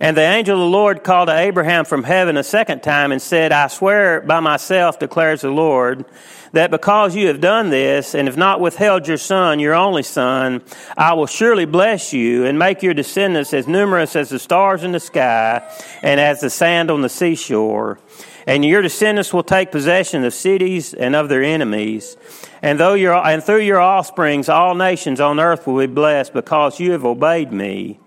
And 0.00 0.16
the 0.16 0.22
angel 0.22 0.54
of 0.54 0.60
the 0.60 0.76
Lord 0.76 1.02
called 1.02 1.28
to 1.28 1.36
Abraham 1.36 1.84
from 1.84 2.04
heaven 2.04 2.36
a 2.36 2.44
second 2.44 2.84
time 2.84 3.10
and 3.10 3.20
said, 3.20 3.50
I 3.50 3.66
swear 3.66 4.20
by 4.20 4.38
myself, 4.38 5.00
declares 5.00 5.40
the 5.40 5.50
Lord, 5.50 6.04
that 6.52 6.70
because 6.70 7.16
you 7.16 7.26
have 7.26 7.40
done 7.40 7.70
this 7.70 8.14
and 8.14 8.28
have 8.28 8.36
not 8.36 8.60
withheld 8.60 9.08
your 9.08 9.16
son, 9.16 9.58
your 9.58 9.74
only 9.74 10.04
son, 10.04 10.62
I 10.96 11.14
will 11.14 11.26
surely 11.26 11.64
bless 11.64 12.12
you 12.12 12.46
and 12.46 12.58
make 12.58 12.82
your 12.82 12.94
descendants 12.94 13.52
as 13.52 13.66
numerous 13.66 14.14
as 14.14 14.28
the 14.28 14.38
stars 14.38 14.84
in 14.84 14.92
the 14.92 15.00
sky 15.00 15.68
and 16.02 16.20
as 16.20 16.40
the 16.40 16.50
sand 16.50 16.92
on 16.92 17.02
the 17.02 17.08
seashore. 17.08 17.98
and 18.46 18.64
your 18.64 18.80
descendants 18.80 19.34
will 19.34 19.42
take 19.42 19.70
possession 19.70 20.24
of 20.24 20.32
cities 20.32 20.94
and 20.94 21.14
of 21.14 21.28
their 21.28 21.42
enemies. 21.42 22.16
And 22.62 22.80
though 22.80 22.94
your 22.94 23.14
and 23.14 23.44
through 23.44 23.60
your 23.60 23.78
offsprings 23.78 24.48
all 24.48 24.74
nations 24.74 25.20
on 25.20 25.38
earth 25.38 25.66
will 25.66 25.86
be 25.86 25.92
blessed 25.92 26.32
because 26.32 26.80
you 26.80 26.92
have 26.92 27.04
obeyed 27.04 27.52
me. 27.52 28.00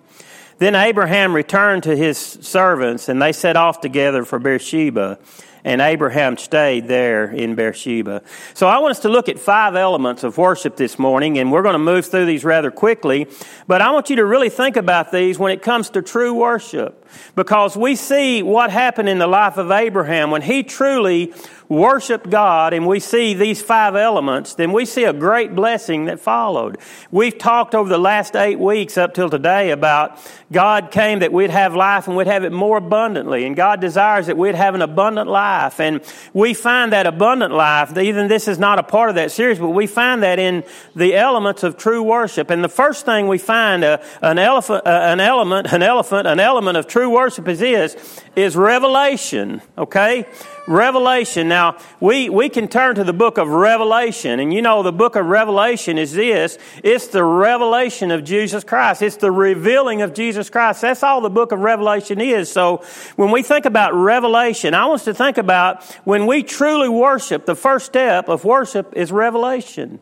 Then 0.61 0.75
Abraham 0.75 1.33
returned 1.33 1.81
to 1.83 1.97
his 1.97 2.19
servants, 2.19 3.09
and 3.09 3.19
they 3.19 3.31
set 3.31 3.57
off 3.57 3.81
together 3.81 4.23
for 4.23 4.37
Beersheba 4.37 5.17
and 5.63 5.81
Abraham 5.81 6.37
stayed 6.37 6.87
there 6.87 7.25
in 7.25 7.55
Beersheba. 7.55 8.21
So 8.53 8.67
I 8.67 8.79
want 8.79 8.91
us 8.91 8.99
to 9.01 9.09
look 9.09 9.29
at 9.29 9.39
five 9.39 9.75
elements 9.75 10.23
of 10.23 10.37
worship 10.37 10.75
this 10.75 10.97
morning, 10.97 11.37
and 11.37 11.51
we're 11.51 11.61
going 11.61 11.73
to 11.73 11.79
move 11.79 12.05
through 12.05 12.25
these 12.25 12.43
rather 12.43 12.71
quickly. 12.71 13.27
But 13.67 13.81
I 13.81 13.91
want 13.91 14.09
you 14.09 14.15
to 14.17 14.25
really 14.25 14.49
think 14.49 14.75
about 14.75 15.11
these 15.11 15.37
when 15.37 15.51
it 15.51 15.61
comes 15.61 15.89
to 15.91 16.01
true 16.01 16.33
worship, 16.33 17.00
because 17.35 17.75
we 17.75 17.95
see 17.95 18.43
what 18.43 18.71
happened 18.71 19.09
in 19.09 19.17
the 19.17 19.27
life 19.27 19.57
of 19.57 19.71
Abraham 19.71 20.31
when 20.31 20.41
he 20.41 20.63
truly 20.63 21.33
worshiped 21.71 22.29
God 22.29 22.73
and 22.73 22.85
we 22.85 22.99
see 22.99 23.33
these 23.33 23.61
five 23.61 23.95
elements, 23.95 24.55
then 24.55 24.73
we 24.73 24.83
see 24.83 25.05
a 25.05 25.13
great 25.13 25.55
blessing 25.55 26.05
that 26.05 26.19
followed. 26.19 26.77
We've 27.11 27.37
talked 27.37 27.73
over 27.73 27.87
the 27.87 27.97
last 27.97 28.35
eight 28.35 28.59
weeks 28.59 28.97
up 28.97 29.13
till 29.13 29.29
today 29.29 29.71
about 29.71 30.19
God 30.51 30.91
came 30.91 31.19
that 31.19 31.31
we'd 31.31 31.49
have 31.49 31.73
life 31.73 32.09
and 32.09 32.17
we'd 32.17 32.27
have 32.27 32.43
it 32.43 32.51
more 32.51 32.75
abundantly. 32.75 33.45
And 33.45 33.55
God 33.55 33.79
desires 33.79 34.27
that 34.27 34.37
we'd 34.37 34.55
have 34.55 34.75
an 34.75 34.81
abundant 34.81 35.29
life. 35.29 35.79
And 35.79 36.01
we 36.33 36.53
find 36.53 36.91
that 36.91 37.07
abundant 37.07 37.53
life, 37.53 37.97
even 37.97 38.27
this 38.27 38.49
is 38.49 38.59
not 38.59 38.77
a 38.77 38.83
part 38.83 39.07
of 39.07 39.15
that 39.15 39.31
series, 39.31 39.57
but 39.57 39.69
we 39.69 39.87
find 39.87 40.23
that 40.23 40.39
in 40.39 40.65
the 40.93 41.15
elements 41.15 41.63
of 41.63 41.77
true 41.77 42.03
worship. 42.03 42.49
And 42.49 42.61
the 42.61 42.69
first 42.69 43.05
thing 43.05 43.29
we 43.29 43.37
find 43.37 43.85
uh, 43.85 43.99
an, 44.21 44.37
uh, 44.39 44.81
an 44.83 45.21
element, 45.21 45.71
an 45.71 45.83
elephant, 45.83 46.27
an 46.27 46.41
element 46.41 46.75
of 46.75 46.85
true 46.85 47.00
worship 47.07 47.47
is 47.47 47.59
this, 47.59 48.23
is 48.35 48.55
revelation. 48.55 49.61
Okay? 49.77 50.25
Revelation. 50.67 51.49
Now, 51.49 51.77
we, 51.99 52.29
we 52.29 52.49
can 52.49 52.67
turn 52.67 52.95
to 52.95 53.03
the 53.03 53.13
book 53.13 53.37
of 53.37 53.49
Revelation, 53.49 54.39
and 54.39 54.53
you 54.53 54.61
know 54.61 54.83
the 54.83 54.91
book 54.91 55.15
of 55.15 55.25
Revelation 55.25 55.97
is 55.97 56.13
this 56.13 56.57
it's 56.83 57.07
the 57.07 57.23
revelation 57.23 58.11
of 58.11 58.23
Jesus 58.23 58.63
Christ, 58.63 59.01
it's 59.01 59.17
the 59.17 59.31
revealing 59.31 60.01
of 60.01 60.13
Jesus 60.13 60.49
Christ. 60.49 60.81
That's 60.81 61.03
all 61.03 61.21
the 61.21 61.29
book 61.29 61.51
of 61.51 61.59
Revelation 61.59 62.21
is. 62.21 62.51
So, 62.51 62.83
when 63.15 63.31
we 63.31 63.43
think 63.43 63.65
about 63.65 63.93
revelation, 63.93 64.73
I 64.73 64.85
want 64.85 65.01
us 65.01 65.05
to 65.05 65.13
think 65.13 65.37
about 65.37 65.83
when 66.03 66.25
we 66.27 66.43
truly 66.43 66.89
worship, 66.89 67.45
the 67.45 67.55
first 67.55 67.87
step 67.87 68.29
of 68.29 68.45
worship 68.45 68.93
is 68.95 69.11
revelation. 69.11 69.99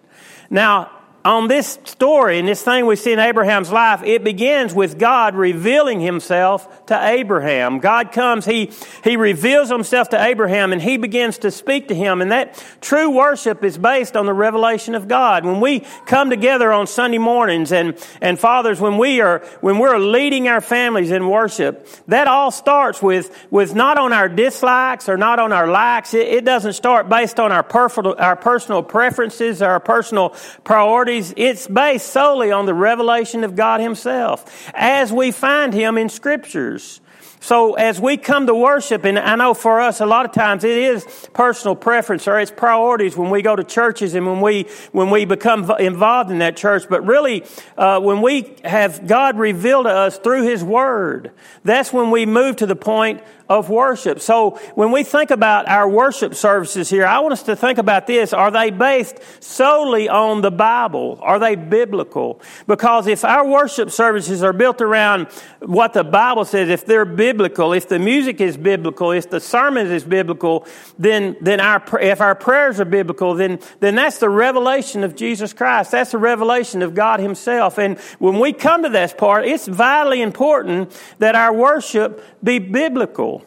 Now, 0.50 0.92
on 1.26 1.50
this 1.50 1.78
story 1.84 2.40
and 2.40 2.48
this 2.48 2.62
thing 2.62 2.86
we 2.86 2.96
see 2.96 3.12
in 3.12 3.20
Abraham's 3.20 3.72
life, 3.72 4.04
it 4.04 4.24
begins 4.24 4.74
with 4.74 4.98
God 4.98 5.36
revealing 5.36 6.00
himself 6.00 6.86
to 6.86 7.08
Abraham. 7.08 7.80
God 7.80 8.14
comes, 8.14 8.46
he, 8.46 8.72
he 9.04 9.18
reveals 9.18 9.70
himself 9.70 10.10
to 10.10 10.24
Abraham 10.24 10.72
and 10.72 10.82
he 10.82 10.96
begins 10.96 11.40
to 11.40 11.52
speak 11.52 11.90
to 11.90 11.96
him. 11.96 12.22
And 12.22 12.32
that 12.32 12.64
true 12.80 13.10
worship 13.10 13.66
is 13.66 13.78
based 13.78 14.16
on 14.16 14.28
the 14.28 14.34
revelation 14.34 14.96
of 14.96 15.10
God. 15.10 15.46
When 15.46 15.60
we 15.60 15.82
come 16.06 16.30
together 16.30 16.72
on 16.72 16.88
Sunday 16.88 17.18
mornings 17.18 17.74
and, 17.74 17.98
and 18.22 18.40
fathers, 18.40 18.80
when 18.80 18.98
we 18.98 19.20
are, 19.20 19.40
when 19.60 19.78
we're 19.78 20.00
leading 20.00 20.48
our 20.48 20.62
families 20.62 21.12
in 21.12 21.28
worship, 21.28 21.86
that 22.08 22.28
all 22.28 22.50
starts 22.50 23.02
with, 23.02 23.36
with 23.52 23.76
not 23.76 23.98
on 23.98 24.14
our 24.14 24.30
dislikes 24.30 25.10
or 25.10 25.18
not 25.18 25.38
on 25.40 25.52
our 25.52 25.68
likes. 25.68 26.14
It, 26.14 26.28
it 26.28 26.46
doesn't 26.46 26.74
start 26.74 27.10
based 27.10 27.42
on 27.42 27.52
our 27.52 27.64
personal, 27.64 28.16
our 28.18 28.38
personal 28.38 28.84
preferences, 28.84 29.62
our 29.62 29.82
personal 29.82 30.34
priorities 30.64 31.09
it's 31.10 31.68
based 31.68 32.08
solely 32.08 32.52
on 32.52 32.66
the 32.66 32.74
revelation 32.74 33.44
of 33.44 33.56
God 33.56 33.82
Himself 33.82 34.70
as 34.74 35.12
we 35.12 35.32
find 35.32 35.74
Him 35.74 35.98
in 35.98 36.10
Scriptures. 36.10 37.02
So 37.42 37.76
as 37.76 38.02
we 38.02 38.18
come 38.18 38.48
to 38.48 38.56
worship, 38.56 39.06
and 39.06 39.18
I 39.18 39.36
know 39.36 39.54
for 39.54 39.80
us 39.80 40.02
a 40.02 40.06
lot 40.06 40.26
of 40.26 40.34
times 40.34 40.66
it 40.66 40.78
is 40.78 41.06
personal 41.34 41.76
preference 41.76 42.28
or 42.28 42.38
it's 42.38 42.52
priorities 42.52 43.16
when 43.16 43.30
we 43.30 43.42
go 43.42 43.56
to 43.56 43.64
churches 43.64 44.14
and 44.14 44.28
when 44.28 44.42
we 44.42 44.64
when 44.92 45.10
we 45.10 45.24
become 45.24 45.72
involved 45.80 46.32
in 46.32 46.40
that 46.40 46.58
church. 46.58 46.84
But 46.90 47.06
really, 47.06 47.46
uh, 47.78 48.02
when 48.02 48.22
we 48.22 48.56
have 48.66 49.08
God 49.08 49.38
revealed 49.38 49.86
to 49.86 49.92
us 49.92 50.18
through 50.18 50.44
His 50.44 50.64
Word, 50.64 51.32
that's 51.64 51.94
when 51.94 52.12
we 52.12 52.26
move 52.26 52.58
to 52.58 52.66
the 52.66 52.76
point 52.76 53.24
of 53.50 53.68
worship. 53.70 54.20
So 54.20 54.52
when 54.76 54.92
we 54.92 55.04
think 55.04 55.32
about 55.32 55.68
our 55.68 55.90
worship 55.90 56.36
services 56.36 56.88
here, 56.88 57.06
I 57.06 57.20
want 57.20 57.34
us 57.34 57.44
to 57.44 57.56
think 57.56 57.80
about 57.80 58.06
this. 58.06 58.32
Are 58.32 58.52
they 58.52 58.70
based 58.70 59.18
solely 59.40 60.08
on 60.08 60.42
the 60.42 60.52
Bible? 60.52 61.18
Are 61.24 61.40
they 61.40 61.56
biblical? 61.56 62.42
Because 62.68 63.08
if 63.08 63.26
our 63.26 63.48
worship 63.48 63.90
services 63.90 64.44
are 64.44 64.54
built 64.54 64.82
around 64.82 65.28
what 65.62 65.94
the 65.94 66.04
Bible 66.04 66.46
says, 66.46 66.70
if 66.70 66.86
they're 66.86 67.06
biblical, 67.06 67.74
if 67.74 67.90
the 67.90 67.98
music 67.98 68.40
is 68.40 68.56
biblical, 68.56 69.12
if 69.12 69.32
the 69.32 69.40
sermon 69.40 69.88
is 69.88 70.04
biblical, 70.04 70.68
then, 71.00 71.36
then 71.42 71.60
our, 71.60 71.84
if 72.00 72.22
our 72.22 72.36
prayers 72.36 72.80
are 72.80 72.86
biblical, 72.86 73.34
then, 73.34 73.60
then 73.80 73.96
that's 73.96 74.20
the 74.20 74.30
revelation 74.30 75.04
of 75.04 75.16
Jesus 75.16 75.54
Christ. 75.54 75.92
That's 75.92 76.12
the 76.12 76.20
revelation 76.20 76.84
of 76.84 76.94
God 76.94 77.20
Himself. 77.20 77.80
And 77.80 77.98
when 78.20 78.38
we 78.40 78.54
come 78.54 78.84
to 78.84 78.90
this 78.90 79.12
part, 79.12 79.46
it's 79.46 79.68
vitally 79.68 80.22
important 80.22 80.96
that 81.18 81.34
our 81.34 81.52
worship 81.52 82.24
be 82.44 82.60
biblical. 82.60 83.39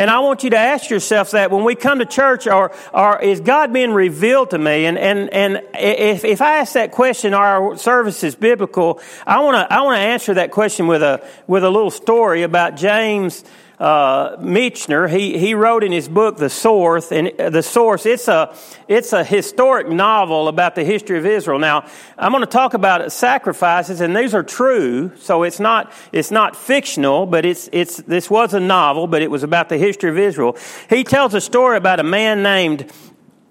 And 0.00 0.08
I 0.08 0.20
want 0.20 0.44
you 0.44 0.50
to 0.50 0.56
ask 0.56 0.88
yourself 0.88 1.32
that 1.32 1.50
when 1.50 1.62
we 1.62 1.74
come 1.74 1.98
to 1.98 2.06
church, 2.06 2.46
or, 2.46 2.72
or 2.94 3.20
is 3.20 3.38
God 3.40 3.70
being 3.70 3.92
revealed 3.92 4.48
to 4.52 4.58
me? 4.58 4.86
And, 4.86 4.96
and, 4.96 5.28
and 5.28 5.62
if, 5.74 6.24
if 6.24 6.40
I 6.40 6.56
ask 6.60 6.72
that 6.72 6.90
question, 6.90 7.34
are 7.34 7.70
our 7.70 7.76
services 7.76 8.34
biblical? 8.34 8.98
I 9.26 9.40
want 9.40 9.56
to, 9.56 9.70
I 9.70 9.82
want 9.82 9.98
to 9.98 10.00
answer 10.00 10.32
that 10.32 10.52
question 10.52 10.86
with 10.86 11.02
a, 11.02 11.22
with 11.46 11.64
a 11.64 11.68
little 11.68 11.90
story 11.90 12.44
about 12.44 12.76
James 12.76 13.44
uh, 13.80 14.36
Michener, 14.36 15.08
he, 15.08 15.38
he 15.38 15.54
wrote 15.54 15.82
in 15.82 15.90
his 15.90 16.06
book, 16.06 16.36
The 16.36 16.50
Source, 16.50 17.10
and 17.10 17.32
uh, 17.40 17.48
The 17.48 17.62
Source, 17.62 18.04
it's 18.04 18.28
a, 18.28 18.54
it's 18.86 19.14
a 19.14 19.24
historic 19.24 19.88
novel 19.88 20.48
about 20.48 20.74
the 20.74 20.84
history 20.84 21.16
of 21.16 21.24
Israel. 21.24 21.58
Now, 21.58 21.86
I'm 22.18 22.30
going 22.30 22.42
to 22.42 22.46
talk 22.46 22.74
about 22.74 23.10
sacrifices, 23.10 24.02
and 24.02 24.14
these 24.14 24.34
are 24.34 24.42
true, 24.42 25.16
so 25.16 25.44
it's 25.44 25.58
not, 25.58 25.90
it's 26.12 26.30
not 26.30 26.56
fictional, 26.56 27.24
but 27.24 27.46
it's, 27.46 27.70
it's, 27.72 27.96
this 27.96 28.28
was 28.28 28.52
a 28.52 28.60
novel, 28.60 29.06
but 29.06 29.22
it 29.22 29.30
was 29.30 29.42
about 29.42 29.70
the 29.70 29.78
history 29.78 30.10
of 30.10 30.18
Israel. 30.18 30.58
He 30.90 31.02
tells 31.02 31.32
a 31.32 31.40
story 31.40 31.78
about 31.78 32.00
a 32.00 32.04
man 32.04 32.42
named 32.42 32.92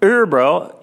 Urbaal, 0.00 0.76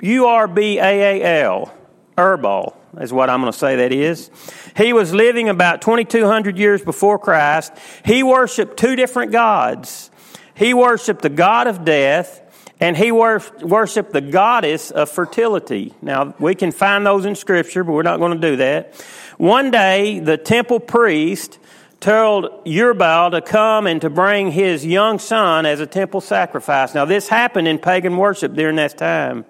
U-R-B-A-A-L, 0.00 1.74
Urbaal 2.16 2.79
is 2.98 3.12
what 3.12 3.30
I'm 3.30 3.40
going 3.40 3.52
to 3.52 3.58
say 3.58 3.76
that 3.76 3.92
is. 3.92 4.30
He 4.76 4.92
was 4.92 5.12
living 5.12 5.48
about 5.48 5.82
2,200 5.82 6.58
years 6.58 6.82
before 6.82 7.18
Christ. 7.18 7.72
He 8.04 8.22
worshiped 8.22 8.76
two 8.76 8.96
different 8.96 9.32
gods. 9.32 10.10
He 10.54 10.74
worshiped 10.74 11.22
the 11.22 11.28
God 11.28 11.66
of 11.66 11.84
death 11.84 12.42
and 12.80 12.96
he 12.96 13.12
worshiped 13.12 14.12
the 14.12 14.22
goddess 14.22 14.90
of 14.90 15.10
fertility. 15.10 15.94
Now, 16.00 16.34
we 16.38 16.54
can 16.54 16.72
find 16.72 17.04
those 17.04 17.26
in 17.26 17.34
Scripture, 17.34 17.84
but 17.84 17.92
we're 17.92 18.02
not 18.02 18.18
going 18.18 18.40
to 18.40 18.50
do 18.50 18.56
that. 18.56 18.94
One 19.36 19.70
day, 19.70 20.18
the 20.18 20.38
temple 20.38 20.80
priest 20.80 21.58
told 22.00 22.64
Urbaal 22.64 23.32
to 23.32 23.42
come 23.42 23.86
and 23.86 24.00
to 24.00 24.08
bring 24.08 24.50
his 24.50 24.86
young 24.86 25.18
son 25.18 25.66
as 25.66 25.80
a 25.80 25.86
temple 25.86 26.22
sacrifice. 26.22 26.94
Now, 26.94 27.04
this 27.04 27.28
happened 27.28 27.68
in 27.68 27.78
pagan 27.78 28.16
worship 28.16 28.54
during 28.54 28.76
that 28.76 28.96
time. 28.96 29.44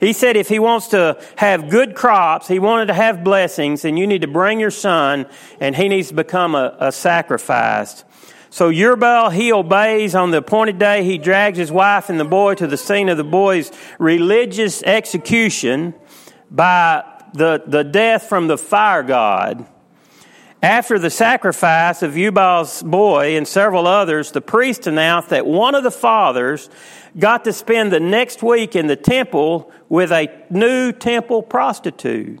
He 0.00 0.14
said 0.14 0.36
if 0.36 0.48
he 0.48 0.58
wants 0.58 0.88
to 0.88 1.22
have 1.36 1.68
good 1.68 1.94
crops, 1.94 2.48
he 2.48 2.58
wanted 2.58 2.86
to 2.86 2.94
have 2.94 3.22
blessings, 3.22 3.84
and 3.84 3.98
you 3.98 4.06
need 4.06 4.22
to 4.22 4.28
bring 4.28 4.58
your 4.58 4.70
son, 4.70 5.26
and 5.60 5.76
he 5.76 5.88
needs 5.88 6.08
to 6.08 6.14
become 6.14 6.54
a, 6.54 6.74
a 6.80 6.90
sacrifice. 6.90 8.04
So 8.48 8.72
Urbaal, 8.72 9.32
he 9.32 9.52
obeys 9.52 10.14
on 10.14 10.32
the 10.32 10.38
appointed 10.38 10.78
day. 10.78 11.04
He 11.04 11.18
drags 11.18 11.56
his 11.56 11.70
wife 11.70 12.08
and 12.08 12.18
the 12.18 12.24
boy 12.24 12.56
to 12.56 12.66
the 12.66 12.76
scene 12.76 13.08
of 13.08 13.16
the 13.16 13.24
boy's 13.24 13.70
religious 14.00 14.82
execution 14.82 15.94
by 16.50 17.04
the, 17.32 17.62
the 17.64 17.84
death 17.84 18.24
from 18.24 18.48
the 18.48 18.58
fire 18.58 19.04
god. 19.04 19.68
After 20.62 20.98
the 20.98 21.08
sacrifice 21.08 22.02
of 22.02 22.16
Urbaal's 22.18 22.82
boy 22.82 23.36
and 23.38 23.48
several 23.48 23.86
others, 23.86 24.32
the 24.32 24.42
priest 24.42 24.86
announced 24.86 25.30
that 25.30 25.46
one 25.46 25.74
of 25.74 25.84
the 25.84 25.90
fathers 25.90 26.68
got 27.18 27.44
to 27.44 27.52
spend 27.54 27.90
the 27.90 28.00
next 28.00 28.42
week 28.42 28.76
in 28.76 28.86
the 28.86 28.96
temple 28.96 29.72
with 29.88 30.12
a 30.12 30.28
new 30.50 30.92
temple 30.92 31.42
prostitute. 31.42 32.40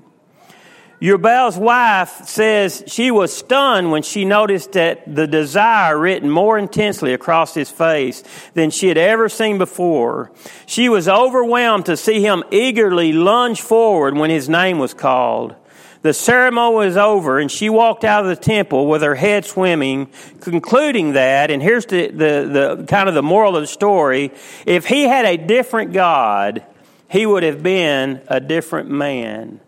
Urbaal's 1.02 1.56
wife 1.56 2.26
says 2.26 2.84
she 2.86 3.10
was 3.10 3.34
stunned 3.34 3.90
when 3.90 4.02
she 4.02 4.26
noticed 4.26 4.72
that 4.72 5.02
the 5.06 5.26
desire 5.26 5.98
written 5.98 6.28
more 6.28 6.58
intensely 6.58 7.14
across 7.14 7.54
his 7.54 7.70
face 7.70 8.22
than 8.52 8.68
she 8.68 8.88
had 8.88 8.98
ever 8.98 9.30
seen 9.30 9.56
before. 9.56 10.30
She 10.66 10.90
was 10.90 11.08
overwhelmed 11.08 11.86
to 11.86 11.96
see 11.96 12.20
him 12.20 12.44
eagerly 12.50 13.14
lunge 13.14 13.62
forward 13.62 14.14
when 14.14 14.28
his 14.28 14.46
name 14.46 14.78
was 14.78 14.92
called. 14.92 15.54
The 16.02 16.14
ceremony 16.14 16.86
was 16.86 16.96
over 16.96 17.38
and 17.38 17.50
she 17.50 17.68
walked 17.68 18.04
out 18.04 18.24
of 18.24 18.30
the 18.30 18.42
temple 18.42 18.86
with 18.86 19.02
her 19.02 19.14
head 19.14 19.44
swimming, 19.44 20.08
concluding 20.40 21.12
that, 21.12 21.50
and 21.50 21.62
here's 21.62 21.84
the, 21.86 22.08
the, 22.08 22.76
the 22.78 22.86
kind 22.88 23.08
of 23.08 23.14
the 23.14 23.22
moral 23.22 23.56
of 23.56 23.62
the 23.62 23.66
story, 23.66 24.32
if 24.64 24.86
he 24.86 25.02
had 25.02 25.26
a 25.26 25.36
different 25.36 25.92
God, 25.92 26.64
he 27.08 27.26
would 27.26 27.42
have 27.42 27.62
been 27.62 28.22
a 28.28 28.40
different 28.40 28.88
man. 28.88 29.60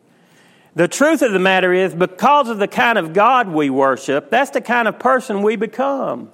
The 0.75 0.89
truth 0.89 1.21
of 1.21 1.33
the 1.33 1.39
matter 1.39 1.73
is, 1.75 1.95
because 1.95 2.49
of 2.49 2.59
the 2.59 2.69
kind 2.69 2.97
of 2.97 3.12
God 3.12 3.49
we 3.49 3.69
worship, 3.69 4.31
that's 4.31 4.53
the 4.53 4.62
kind 4.62 4.89
of 4.89 4.99
person 4.99 5.43
we 5.43 5.57
become. 5.57 6.31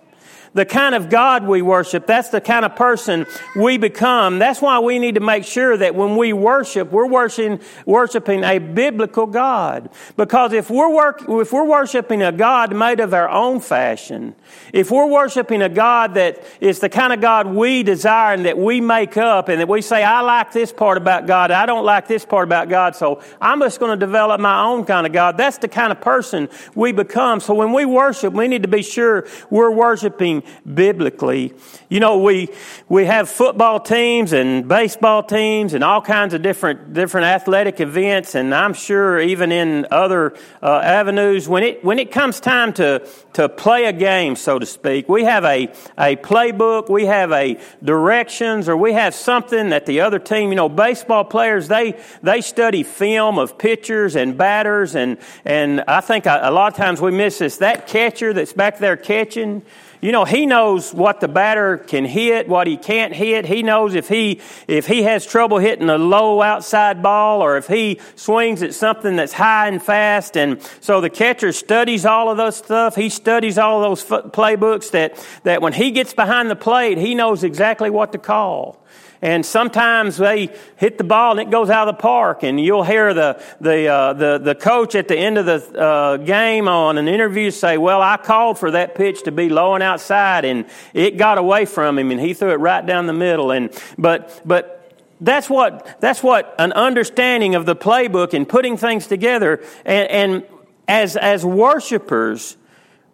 The 0.55 0.65
kind 0.65 0.95
of 0.95 1.11
God 1.11 1.47
we 1.47 1.63
worship. 1.63 2.07
That's 2.07 2.31
the 2.31 2.41
kind 2.41 2.65
of 2.65 2.77
person 2.77 3.27
we 3.57 3.79
become. 3.79 4.39
That's 4.39 4.61
why 4.61 4.79
we 4.79 4.99
need 4.99 5.15
to 5.15 5.21
make 5.21 5.45
sure 5.45 5.77
that 5.77 5.95
when 5.95 6.17
we 6.17 6.33
worship, 6.33 6.91
we're 6.91 7.07
worshiping, 7.07 7.61
worshiping 7.87 8.45
a 8.45 8.59
biblical 8.59 9.27
God. 9.27 9.91
Because 10.17 10.53
if 10.53 10.71
we're, 10.71 10.93
work, 10.93 11.25
if 11.29 11.53
we're 11.53 11.65
worshiping 11.65 12.23
a 12.23 12.33
God 12.33 12.75
made 12.75 13.01
of 13.01 13.15
our 13.15 13.29
own 13.29 13.61
fashion, 13.61 14.35
if 14.73 14.91
we're 14.91 15.07
worshiping 15.07 15.63
a 15.63 15.69
God 15.69 16.15
that 16.15 16.43
is 16.61 16.81
the 16.81 16.89
kind 16.89 17.13
of 17.13 17.21
God 17.21 17.47
we 17.47 17.83
desire 17.83 18.35
and 18.35 18.45
that 18.45 18.59
we 18.59 18.81
make 18.81 19.17
up 19.17 19.49
and 19.49 19.61
that 19.61 19.69
we 19.69 19.83
say, 19.83 20.03
I 20.03 20.21
like 20.21 20.53
this 20.53 20.73
part 20.73 20.97
about 20.97 21.27
God, 21.27 21.51
I 21.51 21.67
don't 21.67 21.85
like 21.85 22.09
this 22.09 22.25
part 22.25 22.49
about 22.49 22.69
God, 22.69 22.97
so 22.97 23.23
I'm 23.41 23.61
just 23.61 23.81
going 23.81 23.99
to 23.99 24.07
develop 24.07 24.41
my 24.41 24.65
own 24.65 24.85
kind 24.85 25.07
of 25.07 25.13
God. 25.13 25.37
That's 25.37 25.59
the 25.59 25.69
kind 25.69 25.93
of 25.93 26.01
person 26.01 26.49
we 26.75 26.93
become. 26.93 27.41
So 27.41 27.55
when 27.55 27.73
we 27.73 27.85
worship, 27.85 28.33
we 28.33 28.49
need 28.49 28.63
to 28.63 28.69
be 28.69 28.83
sure 28.83 29.27
we're 29.51 29.71
worshiping 29.71 30.38
biblically. 30.73 31.55
You 31.89 32.01
know, 32.01 32.19
we, 32.19 32.49
we 32.89 33.07
have 33.07 33.29
football 33.29 33.81
teams 33.81 34.33
and 34.33 34.69
baseball 34.69 35.23
teams 35.23 35.75
and 35.75 35.83
all 35.83 36.03
kinds 36.03 36.35
of 36.35 36.43
different, 36.43 36.93
different 36.93 37.27
athletic 37.27 37.81
events, 37.81 38.35
and 38.35 38.55
I'm 38.55 38.75
sure 38.75 39.21
even 39.21 39.53
in 39.53 39.87
other 39.91 40.35
uh, 40.63 40.79
avenues, 40.79 41.49
when 41.49 41.63
it, 41.63 41.85
when 41.85 41.99
it 41.99 42.11
comes 42.11 42.41
time 42.41 42.73
to, 42.75 43.07
to 43.35 43.49
play 43.49 43.85
a 43.85 43.93
game, 43.93 44.37
so 44.37 44.59
to 44.59 44.67
speak, 44.67 45.09
we 45.09 45.25
have 45.25 45.45
a, 45.45 45.65
a 45.97 46.17
playbook, 46.17 46.91
we 46.91 47.07
have 47.07 47.33
a 47.33 47.59
directions, 47.83 48.69
or 48.69 48.77
we 48.77 48.93
have 48.93 49.15
something 49.15 49.71
that 49.71 49.87
the 49.87 50.01
other 50.01 50.19
team, 50.19 50.51
you 50.51 50.57
know, 50.57 50.69
baseball 50.69 51.25
players, 51.25 51.69
they, 51.69 51.99
they 52.23 52.41
study 52.41 52.83
film 52.83 53.39
of 53.39 53.59
pitchers 53.59 54.17
and 54.17 54.37
batters, 54.37 54.95
and, 54.95 55.19
and 55.45 55.83
I 55.89 56.01
think 56.01 56.27
a, 56.27 56.41
a 56.43 56.51
lot 56.51 56.73
of 56.73 56.77
times 56.77 57.01
we 57.01 57.11
miss 57.11 57.39
this. 57.39 57.59
That 57.59 57.87
catcher 57.87 58.33
that's 58.33 58.53
back 58.53 58.79
there 58.79 58.97
catching, 58.97 59.63
you 60.01 60.13
know, 60.13 60.25
he 60.25 60.47
knows 60.47 60.95
what 60.95 61.21
the 61.21 61.29
batter 61.29 61.79
can 61.79 62.05
hit, 62.05 62.49
what 62.49 62.67
he 62.67 62.77
can't 62.77 63.13
hit. 63.13 63.47
He 63.47 63.63
knows 63.63 63.95
if 63.95 64.09
he, 64.09 64.41
if 64.67 64.87
he 64.87 65.03
has 65.03 65.27
trouble 65.27 65.59
hitting 65.59 65.89
a 65.91 65.99
low 65.99 66.41
outside 66.41 67.03
ball 67.03 67.43
or 67.43 67.57
if 67.57 67.67
he 67.67 68.01
swings 68.15 68.63
at 68.63 68.75
something 68.75 69.17
that's 69.17 69.33
high 69.33 69.69
and 69.69 69.83
fast. 69.83 70.37
And 70.37 70.63
so 70.81 71.01
the 71.01 71.11
catcher 71.11 71.53
studies 71.53 72.07
all 72.07 72.31
of 72.31 72.37
those 72.37 72.57
stuff. 72.57 72.95
He 72.95 73.09
studies 73.09 73.59
all 73.59 73.83
of 73.83 73.91
those 73.91 74.31
playbooks 74.31 74.93
that, 74.93 75.25
that 75.43 75.63
when 75.63 75.73
he 75.73 75.91
gets 75.91 76.15
behind 76.15 76.51
the 76.51 76.57
plate, 76.57 76.99
he 76.99 77.15
knows 77.15 77.43
exactly 77.43 77.91
what 77.91 78.13
to 78.13 78.19
call. 78.19 78.85
And 79.21 79.45
sometimes 79.45 80.17
they 80.17 80.51
hit 80.77 80.97
the 80.99 81.05
ball 81.05 81.33
and 81.33 81.41
it 81.41 81.51
goes 81.51 81.71
out 81.71 81.89
of 81.89 81.97
the 81.97 82.01
park, 82.01 82.45
and 82.45 82.61
you'll 82.61 82.85
hear 82.85 83.13
the 83.13 83.43
the 83.61 83.89
uh, 83.89 84.13
the, 84.13 84.39
the 84.39 84.55
coach 84.55 84.95
at 84.95 85.09
the 85.09 85.17
end 85.17 85.39
of 85.39 85.47
the 85.47 85.81
uh, 85.81 86.17
game 86.19 86.69
on 86.69 86.99
an 86.99 87.09
interview 87.09 87.51
say, 87.51 87.79
"Well, 87.79 88.01
I 88.01 88.17
called 88.17 88.59
for 88.59 88.71
that 88.71 88.95
pitch 88.95 89.25
to 89.25 89.33
be 89.33 89.49
low 89.49 89.75
and 89.75 89.83
outside, 89.83 90.45
and 90.45 90.67
it 90.95 91.17
got 91.17 91.39
away 91.39 91.65
from 91.65 91.99
him, 91.99 92.11
and 92.13 92.21
he 92.21 92.33
threw 92.33 92.51
it 92.51 92.61
right 92.61 92.85
down 92.85 93.07
the 93.07 93.13
middle." 93.13 93.51
And 93.51 93.71
but 93.99 94.41
but 94.45 94.79
that's 95.21 95.51
what 95.51 96.01
that's 96.01 96.23
what 96.23 96.55
an 96.59 96.73
understanding 96.73 97.55
of 97.55 97.67
the 97.67 97.77
playbook 97.77 98.35
and 98.35 98.49
putting 98.49 98.77
things 98.77 99.07
together 99.07 99.63
and, 99.85 100.11
and 100.11 100.45
as 100.87 101.17
as 101.17 101.45
worshipers 101.45 102.57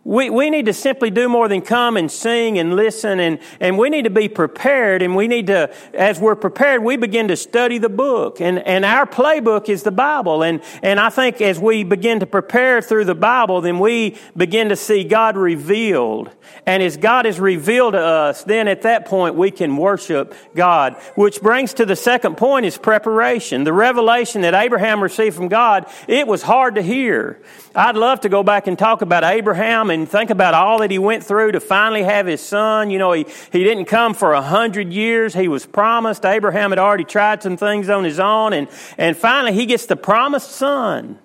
we, 0.04 0.28
we 0.28 0.50
need 0.50 0.66
to 0.66 0.74
simply 0.74 1.10
do 1.10 1.28
more 1.30 1.48
than 1.48 1.62
come 1.62 1.96
and 1.96 2.10
sing 2.10 2.58
and 2.58 2.76
listen, 2.76 3.20
and, 3.20 3.38
and 3.58 3.78
we 3.78 3.88
need 3.88 4.02
to 4.02 4.10
be 4.10 4.28
prepared. 4.28 5.00
And 5.00 5.16
we 5.16 5.28
need 5.28 5.46
to, 5.46 5.72
as 5.94 6.20
we're 6.20 6.36
prepared, 6.36 6.84
we 6.84 6.96
begin 6.96 7.28
to 7.28 7.36
study 7.36 7.78
the 7.78 7.88
book. 7.88 8.40
And, 8.40 8.58
and 8.58 8.84
our 8.84 9.06
playbook 9.06 9.70
is 9.70 9.82
the 9.82 9.90
Bible. 9.90 10.42
And, 10.42 10.60
and 10.82 11.00
I 11.00 11.08
think 11.08 11.40
as 11.40 11.58
we 11.58 11.84
begin 11.84 12.20
to 12.20 12.26
prepare 12.26 12.82
through 12.82 13.06
the 13.06 13.14
Bible, 13.14 13.62
then 13.62 13.78
we 13.78 14.18
begin 14.36 14.68
to 14.68 14.76
see 14.76 15.04
God 15.04 15.38
revealed. 15.38 16.30
And 16.66 16.82
as 16.82 16.98
God 16.98 17.24
is 17.24 17.40
revealed 17.40 17.94
to 17.94 18.00
us, 18.00 18.44
then 18.44 18.68
at 18.68 18.82
that 18.82 19.06
point 19.06 19.36
we 19.36 19.50
can 19.50 19.76
worship 19.76 20.34
God. 20.54 20.94
Which 21.14 21.40
brings 21.40 21.74
to 21.74 21.86
the 21.86 21.96
second 21.96 22.36
point 22.36 22.66
is 22.66 22.76
preparation. 22.76 23.64
The 23.64 23.72
revelation 23.72 24.42
that 24.42 24.52
Abraham 24.52 25.02
received 25.02 25.34
from 25.34 25.48
God, 25.48 25.86
it 26.08 26.26
was 26.26 26.42
hard 26.42 26.74
to 26.74 26.82
hear. 26.82 27.40
I'd 27.74 27.96
love 27.96 28.20
to 28.20 28.28
go 28.28 28.42
back 28.42 28.66
and 28.66 28.78
talk 28.78 29.02
about 29.02 29.24
Abraham 29.24 29.90
and 29.94 30.08
think 30.08 30.30
about 30.30 30.52
all 30.54 30.78
that 30.80 30.90
he 30.90 30.98
went 30.98 31.24
through 31.24 31.52
to 31.52 31.60
finally 31.60 32.02
have 32.02 32.26
his 32.26 32.40
son. 32.40 32.90
You 32.90 32.98
know, 32.98 33.12
he, 33.12 33.26
he 33.52 33.64
didn't 33.64 33.86
come 33.86 34.12
for 34.12 34.34
a 34.34 34.42
hundred 34.42 34.92
years. 34.92 35.32
He 35.32 35.48
was 35.48 35.64
promised. 35.64 36.24
Abraham 36.24 36.70
had 36.70 36.78
already 36.78 37.04
tried 37.04 37.42
some 37.42 37.56
things 37.56 37.88
on 37.88 38.04
his 38.04 38.20
own 38.20 38.52
and, 38.52 38.68
and 38.98 39.16
finally 39.16 39.54
he 39.54 39.66
gets 39.66 39.86
the 39.86 39.96
promised 39.96 40.50
son. 40.50 41.18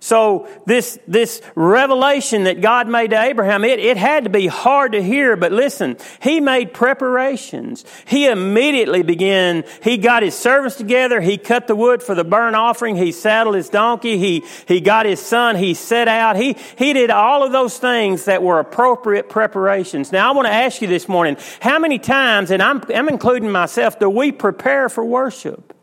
So 0.00 0.48
this, 0.64 0.98
this 1.08 1.42
revelation 1.54 2.44
that 2.44 2.60
God 2.60 2.88
made 2.88 3.10
to 3.10 3.20
Abraham, 3.20 3.64
it, 3.64 3.80
it 3.80 3.96
had 3.96 4.24
to 4.24 4.30
be 4.30 4.46
hard 4.46 4.92
to 4.92 5.02
hear, 5.02 5.36
but 5.36 5.50
listen, 5.50 5.96
he 6.20 6.40
made 6.40 6.72
preparations. 6.72 7.84
He 8.06 8.26
immediately 8.26 9.02
began, 9.02 9.64
he 9.82 9.96
got 9.96 10.22
his 10.22 10.36
servants 10.36 10.76
together, 10.76 11.20
he 11.20 11.36
cut 11.36 11.66
the 11.66 11.74
wood 11.74 12.02
for 12.02 12.14
the 12.14 12.24
burnt 12.24 12.54
offering, 12.54 12.96
he 12.96 13.12
saddled 13.12 13.56
his 13.56 13.68
donkey, 13.68 14.18
he, 14.18 14.44
he 14.66 14.80
got 14.80 15.06
his 15.06 15.20
son, 15.20 15.56
he 15.56 15.74
set 15.74 16.06
out, 16.08 16.36
he, 16.36 16.56
he 16.76 16.92
did 16.92 17.10
all 17.10 17.44
of 17.44 17.52
those 17.52 17.78
things 17.78 18.26
that 18.26 18.42
were 18.42 18.60
appropriate 18.60 19.28
preparations. 19.28 20.12
Now 20.12 20.28
I 20.28 20.34
want 20.34 20.46
to 20.46 20.52
ask 20.52 20.80
you 20.80 20.88
this 20.88 21.08
morning, 21.08 21.36
how 21.60 21.78
many 21.78 21.98
times, 21.98 22.50
and 22.50 22.62
I'm, 22.62 22.82
I'm 22.94 23.08
including 23.08 23.50
myself, 23.50 23.98
do 23.98 24.08
we 24.08 24.32
prepare 24.32 24.88
for 24.88 25.04
worship? 25.04 25.74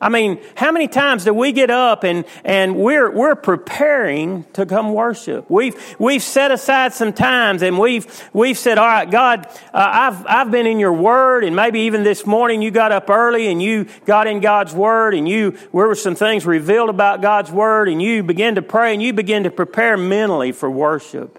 I 0.00 0.08
mean, 0.08 0.40
how 0.54 0.70
many 0.70 0.86
times 0.86 1.24
do 1.24 1.34
we 1.34 1.52
get 1.52 1.70
up 1.70 2.04
and, 2.04 2.24
and 2.44 2.76
we're, 2.76 3.10
we're 3.10 3.34
preparing 3.34 4.44
to 4.52 4.64
come 4.64 4.92
worship? 4.92 5.50
We've, 5.50 5.74
we've 5.98 6.22
set 6.22 6.50
aside 6.50 6.92
some 6.92 7.12
times 7.12 7.62
and 7.62 7.78
we've, 7.78 8.06
we've 8.32 8.58
said, 8.58 8.78
all 8.78 8.86
right, 8.86 9.10
God, 9.10 9.46
uh, 9.46 9.50
I've, 9.74 10.26
I've 10.26 10.50
been 10.50 10.66
in 10.66 10.78
your 10.78 10.92
word 10.92 11.44
and 11.44 11.56
maybe 11.56 11.80
even 11.80 12.04
this 12.04 12.26
morning 12.26 12.62
you 12.62 12.70
got 12.70 12.92
up 12.92 13.10
early 13.10 13.48
and 13.48 13.60
you 13.60 13.86
got 14.04 14.26
in 14.26 14.40
God's 14.40 14.72
word 14.72 15.14
and 15.14 15.28
you, 15.28 15.50
there 15.50 15.88
were 15.88 15.94
some 15.94 16.14
things 16.14 16.46
revealed 16.46 16.90
about 16.90 17.20
God's 17.20 17.50
word 17.50 17.88
and 17.88 18.00
you 18.00 18.22
begin 18.22 18.54
to 18.54 18.62
pray 18.62 18.92
and 18.92 19.02
you 19.02 19.12
begin 19.12 19.44
to 19.44 19.50
prepare 19.50 19.96
mentally 19.96 20.52
for 20.52 20.70
worship 20.70 21.38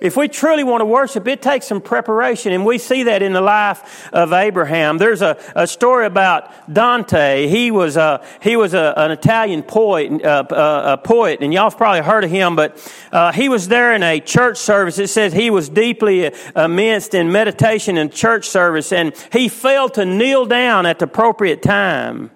if 0.00 0.16
we 0.16 0.28
truly 0.28 0.64
want 0.64 0.80
to 0.80 0.84
worship, 0.84 1.26
it 1.26 1.42
takes 1.42 1.66
some 1.66 1.80
preparation, 1.80 2.52
and 2.52 2.64
we 2.64 2.78
see 2.78 3.04
that 3.04 3.22
in 3.22 3.32
the 3.32 3.40
life 3.40 4.08
of 4.12 4.32
Abraham. 4.32 4.98
There's 4.98 5.22
a, 5.22 5.36
a 5.56 5.66
story 5.66 6.06
about 6.06 6.72
Dante. 6.72 7.48
He 7.48 7.70
was 7.70 7.96
a, 7.96 8.24
he 8.40 8.56
was 8.56 8.74
a, 8.74 8.94
an 8.96 9.10
Italian 9.10 9.62
poet, 9.62 10.24
uh, 10.24 10.44
uh, 10.50 10.96
a 10.98 10.98
poet, 10.98 11.40
and 11.40 11.52
y'all 11.52 11.70
have 11.70 11.76
probably 11.76 12.02
heard 12.02 12.24
of 12.24 12.30
him. 12.30 12.54
But 12.54 12.92
uh, 13.10 13.32
he 13.32 13.48
was 13.48 13.68
there 13.68 13.94
in 13.94 14.02
a 14.02 14.20
church 14.20 14.58
service. 14.58 14.98
It 14.98 15.08
says 15.08 15.32
he 15.32 15.50
was 15.50 15.68
deeply 15.68 16.32
immersed 16.54 17.14
in 17.14 17.32
meditation 17.32 17.98
and 17.98 18.12
church 18.12 18.48
service, 18.48 18.92
and 18.92 19.12
he 19.32 19.48
failed 19.48 19.94
to 19.94 20.04
kneel 20.04 20.46
down 20.46 20.86
at 20.86 20.98
the 20.98 21.06
appropriate 21.06 21.62
time. 21.62 22.30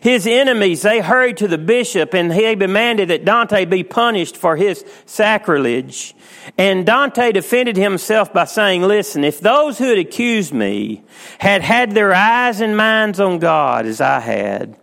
His 0.00 0.26
enemies, 0.26 0.82
they 0.82 1.00
hurried 1.00 1.38
to 1.38 1.48
the 1.48 1.58
bishop 1.58 2.14
and 2.14 2.32
he 2.32 2.54
demanded 2.54 3.08
that 3.08 3.24
Dante 3.24 3.64
be 3.64 3.82
punished 3.84 4.36
for 4.36 4.56
his 4.56 4.84
sacrilege. 5.06 6.14
And 6.58 6.86
Dante 6.86 7.32
defended 7.32 7.76
himself 7.76 8.32
by 8.32 8.44
saying, 8.44 8.82
listen, 8.82 9.24
if 9.24 9.40
those 9.40 9.78
who 9.78 9.88
had 9.88 9.98
accused 9.98 10.52
me 10.52 11.04
had 11.38 11.62
had 11.62 11.92
their 11.92 12.14
eyes 12.14 12.60
and 12.60 12.76
minds 12.76 13.20
on 13.20 13.38
God 13.38 13.86
as 13.86 14.00
I 14.00 14.20
had, 14.20 14.76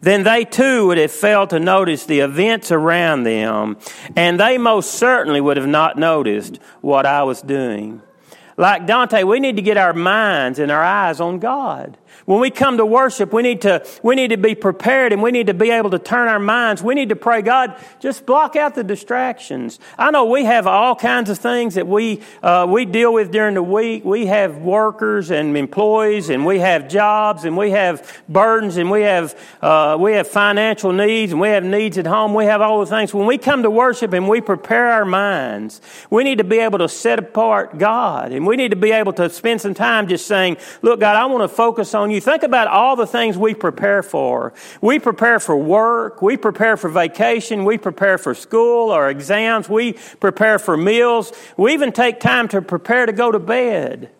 then 0.00 0.22
they 0.22 0.44
too 0.44 0.88
would 0.88 0.98
have 0.98 1.12
failed 1.12 1.50
to 1.50 1.58
notice 1.58 2.04
the 2.04 2.20
events 2.20 2.70
around 2.70 3.22
them, 3.22 3.78
and 4.14 4.38
they 4.38 4.58
most 4.58 4.92
certainly 4.92 5.40
would 5.40 5.56
have 5.56 5.66
not 5.66 5.96
noticed 5.96 6.58
what 6.82 7.06
I 7.06 7.22
was 7.22 7.40
doing. 7.40 8.02
Like 8.56 8.86
Dante, 8.86 9.24
we 9.24 9.40
need 9.40 9.56
to 9.56 9.62
get 9.62 9.78
our 9.78 9.94
minds 9.94 10.58
and 10.58 10.70
our 10.70 10.82
eyes 10.82 11.20
on 11.20 11.38
God. 11.38 11.96
When 12.24 12.40
we 12.40 12.50
come 12.50 12.78
to 12.78 12.86
worship, 12.86 13.32
we 13.32 13.42
need 13.42 13.62
to, 13.62 13.86
we 14.02 14.14
need 14.14 14.28
to 14.28 14.38
be 14.38 14.54
prepared 14.54 15.12
and 15.12 15.22
we 15.22 15.30
need 15.30 15.48
to 15.48 15.54
be 15.54 15.70
able 15.70 15.90
to 15.90 15.98
turn 15.98 16.28
our 16.28 16.38
minds. 16.38 16.82
We 16.82 16.94
need 16.94 17.10
to 17.10 17.16
pray, 17.16 17.42
God, 17.42 17.76
just 18.00 18.24
block 18.24 18.56
out 18.56 18.74
the 18.74 18.84
distractions. 18.84 19.78
I 19.98 20.10
know 20.10 20.24
we 20.24 20.44
have 20.44 20.66
all 20.66 20.96
kinds 20.96 21.28
of 21.28 21.38
things 21.38 21.74
that 21.74 21.86
we, 21.86 22.22
uh, 22.42 22.66
we 22.68 22.86
deal 22.86 23.12
with 23.12 23.30
during 23.30 23.54
the 23.54 23.62
week. 23.62 24.04
We 24.04 24.26
have 24.26 24.58
workers 24.58 25.30
and 25.30 25.56
employees 25.56 26.30
and 26.30 26.46
we 26.46 26.60
have 26.60 26.88
jobs 26.88 27.44
and 27.44 27.56
we 27.56 27.72
have 27.72 28.22
burdens 28.28 28.78
and 28.78 28.90
we 28.90 29.02
have, 29.02 29.38
uh, 29.60 29.98
we 30.00 30.14
have 30.14 30.26
financial 30.26 30.92
needs 30.92 31.32
and 31.32 31.40
we 31.40 31.48
have 31.48 31.64
needs 31.64 31.98
at 31.98 32.06
home. 32.06 32.32
We 32.32 32.46
have 32.46 32.62
all 32.62 32.80
the 32.80 32.86
things. 32.86 33.12
When 33.12 33.26
we 33.26 33.36
come 33.36 33.62
to 33.64 33.70
worship 33.70 34.14
and 34.14 34.28
we 34.28 34.40
prepare 34.40 34.92
our 34.92 35.04
minds, 35.04 35.82
we 36.08 36.24
need 36.24 36.38
to 36.38 36.44
be 36.44 36.58
able 36.58 36.78
to 36.78 36.88
set 36.88 37.18
apart 37.18 37.76
God 37.78 38.32
and 38.32 38.46
we 38.46 38.56
need 38.56 38.70
to 38.70 38.76
be 38.76 38.92
able 38.92 39.12
to 39.14 39.28
spend 39.28 39.60
some 39.60 39.74
time 39.74 40.08
just 40.08 40.26
saying, 40.26 40.56
look, 40.80 41.00
God, 41.00 41.16
I 41.16 41.26
want 41.26 41.42
to 41.42 41.54
focus 41.54 41.94
on 41.94 42.03
you 42.10 42.14
you 42.14 42.20
think 42.20 42.42
about 42.42 42.68
all 42.68 42.96
the 42.96 43.06
things 43.06 43.36
we 43.36 43.54
prepare 43.54 44.02
for. 44.02 44.54
We 44.80 44.98
prepare 44.98 45.40
for 45.40 45.56
work, 45.56 46.22
we 46.22 46.36
prepare 46.36 46.76
for 46.76 46.88
vacation, 46.88 47.64
we 47.64 47.76
prepare 47.76 48.18
for 48.18 48.34
school 48.34 48.90
or 48.90 49.10
exams, 49.10 49.68
we 49.68 49.94
prepare 50.20 50.58
for 50.58 50.76
meals, 50.76 51.32
we 51.56 51.72
even 51.74 51.92
take 51.92 52.20
time 52.20 52.48
to 52.48 52.62
prepare 52.62 53.06
to 53.06 53.12
go 53.12 53.32
to 53.32 53.38
bed. 53.38 54.10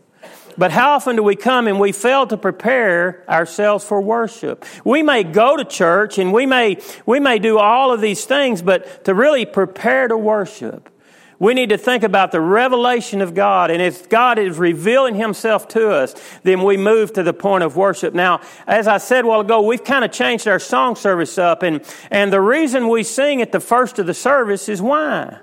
But 0.56 0.70
how 0.70 0.92
often 0.92 1.16
do 1.16 1.22
we 1.22 1.34
come 1.36 1.66
and 1.66 1.80
we 1.80 1.92
fail 1.92 2.26
to 2.28 2.36
prepare 2.36 3.24
ourselves 3.28 3.84
for 3.84 4.00
worship? 4.00 4.64
We 4.84 5.02
may 5.02 5.24
go 5.24 5.56
to 5.56 5.64
church 5.64 6.18
and 6.18 6.32
we 6.32 6.46
may, 6.46 6.78
we 7.06 7.18
may 7.18 7.38
do 7.38 7.58
all 7.58 7.92
of 7.92 8.00
these 8.00 8.24
things, 8.24 8.62
but 8.62 9.04
to 9.04 9.14
really 9.14 9.46
prepare 9.46 10.06
to 10.08 10.16
worship, 10.16 10.88
We 11.38 11.54
need 11.54 11.70
to 11.70 11.78
think 11.78 12.02
about 12.02 12.32
the 12.32 12.40
revelation 12.40 13.20
of 13.20 13.34
God. 13.34 13.70
And 13.70 13.82
if 13.82 14.08
God 14.08 14.38
is 14.38 14.58
revealing 14.58 15.14
Himself 15.14 15.68
to 15.68 15.90
us, 15.90 16.14
then 16.42 16.62
we 16.62 16.76
move 16.76 17.12
to 17.14 17.22
the 17.22 17.34
point 17.34 17.64
of 17.64 17.76
worship. 17.76 18.14
Now, 18.14 18.40
as 18.66 18.86
I 18.86 18.98
said 18.98 19.24
a 19.24 19.28
while 19.28 19.40
ago, 19.40 19.62
we've 19.62 19.84
kind 19.84 20.04
of 20.04 20.12
changed 20.12 20.46
our 20.48 20.58
song 20.58 20.96
service 20.96 21.38
up. 21.38 21.62
And, 21.62 21.84
and 22.10 22.32
the 22.32 22.40
reason 22.40 22.88
we 22.88 23.02
sing 23.02 23.42
at 23.42 23.52
the 23.52 23.60
first 23.60 23.98
of 23.98 24.06
the 24.06 24.14
service 24.14 24.68
is 24.68 24.80
why? 24.80 25.38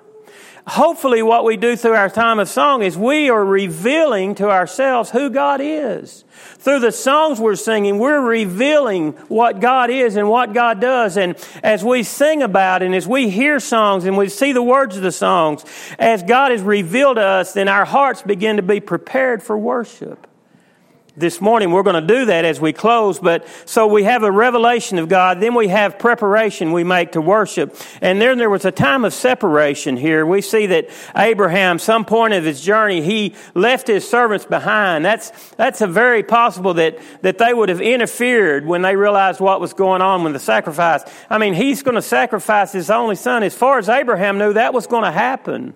Hopefully 0.68 1.22
what 1.22 1.44
we 1.44 1.58
do 1.58 1.76
through 1.76 1.94
our 1.94 2.10
time 2.10 2.40
of 2.40 2.50
song 2.50 2.84
is 2.84 2.98
we 2.98 3.30
are 3.30 3.44
revealing 3.44 4.36
to 4.36 4.50
ourselves 4.50 5.10
who 5.10 5.30
God 5.30 5.60
is. 5.62 6.24
Through 6.60 6.80
the 6.80 6.92
songs 6.92 7.40
we're 7.40 7.56
singing, 7.56 7.98
we're 8.00 8.22
revealing 8.22 9.14
what 9.28 9.60
God 9.60 9.90
is 9.90 10.16
and 10.16 10.30
what 10.30 10.54
God 10.54 10.80
does. 10.80 11.18
And 11.18 11.36
as 11.64 11.84
we 11.84 12.04
sing 12.04 12.42
about 12.44 12.84
and 12.84 12.96
as 12.96 13.08
we 13.08 13.30
hear 13.30 13.60
songs 13.60 14.06
and 14.06 14.18
we 14.18 14.30
see 14.30 14.52
the 14.52 14.64
words 14.64 14.96
of 14.96 15.04
the 15.04 15.12
songs, 15.12 15.66
as 16.00 16.24
God 16.24 16.52
is 16.52 16.62
revealed 16.62 17.18
to 17.18 17.24
us, 17.24 17.54
then 17.54 17.68
our 17.68 17.86
hearts 17.86 18.22
begin 18.22 18.58
to 18.58 18.64
be 18.64 18.80
prepared 18.80 19.44
for 19.44 19.58
worship 19.58 20.28
this 21.18 21.42
morning. 21.42 21.72
We're 21.72 21.84
going 21.84 22.02
to 22.02 22.14
do 22.14 22.26
that 22.26 22.46
as 22.46 22.62
we 22.62 22.74
close. 22.74 23.20
But 23.20 23.46
so 23.66 23.88
we 23.88 24.04
have 24.04 24.24
a 24.24 24.32
revelation 24.32 24.98
of 24.98 25.10
God, 25.10 25.42
then 25.42 25.56
we 25.56 25.68
have 25.68 26.00
preparation 26.00 26.72
we 26.72 26.84
make 26.84 27.14
to 27.14 27.22
worship. 27.22 27.76
And 28.02 28.22
then 28.22 28.38
there 28.38 28.50
was 28.50 28.66
a 28.66 28.72
time 28.72 29.04
of 29.04 29.14
separation 29.14 29.98
here. 29.98 30.26
We 30.26 30.42
see 30.42 30.68
that 30.68 30.90
Abraham, 31.16 31.80
some 31.80 32.06
point 32.06 32.34
of 32.34 32.44
his 32.44 32.62
journey, 32.62 33.02
he 33.02 33.36
left 33.54 33.88
his 33.88 34.08
servants 34.08 34.46
behind. 34.46 35.04
That's, 35.04 35.32
that's 35.56 35.82
a 35.82 35.88
very 35.88 36.24
possible 36.24 36.76
that, 36.76 36.98
that 37.22 37.38
they 37.38 37.54
would 37.54 37.70
have 37.70 37.82
interfered 37.82 38.66
when 38.66 38.82
they 38.82 38.96
realized 38.96 39.40
what 39.40 39.60
was 39.60 39.74
going 39.74 40.02
on 40.02 40.24
with 40.24 40.34
the 40.34 40.40
sacrifice. 40.40 41.04
I 41.30 41.38
mean, 41.38 41.54
he's 41.54 41.84
going 41.84 41.96
to 41.96 42.02
sacrifice 42.02 42.72
his 42.72 42.90
only 42.90 43.16
son. 43.16 43.44
As 43.44 43.56
far 43.56 43.80
as 43.80 43.90
Abraham 43.90 44.38
knew, 44.38 44.54
that 44.54 44.74
was 44.74 44.88
going 44.88 45.04
to 45.04 45.12
happen. 45.12 45.74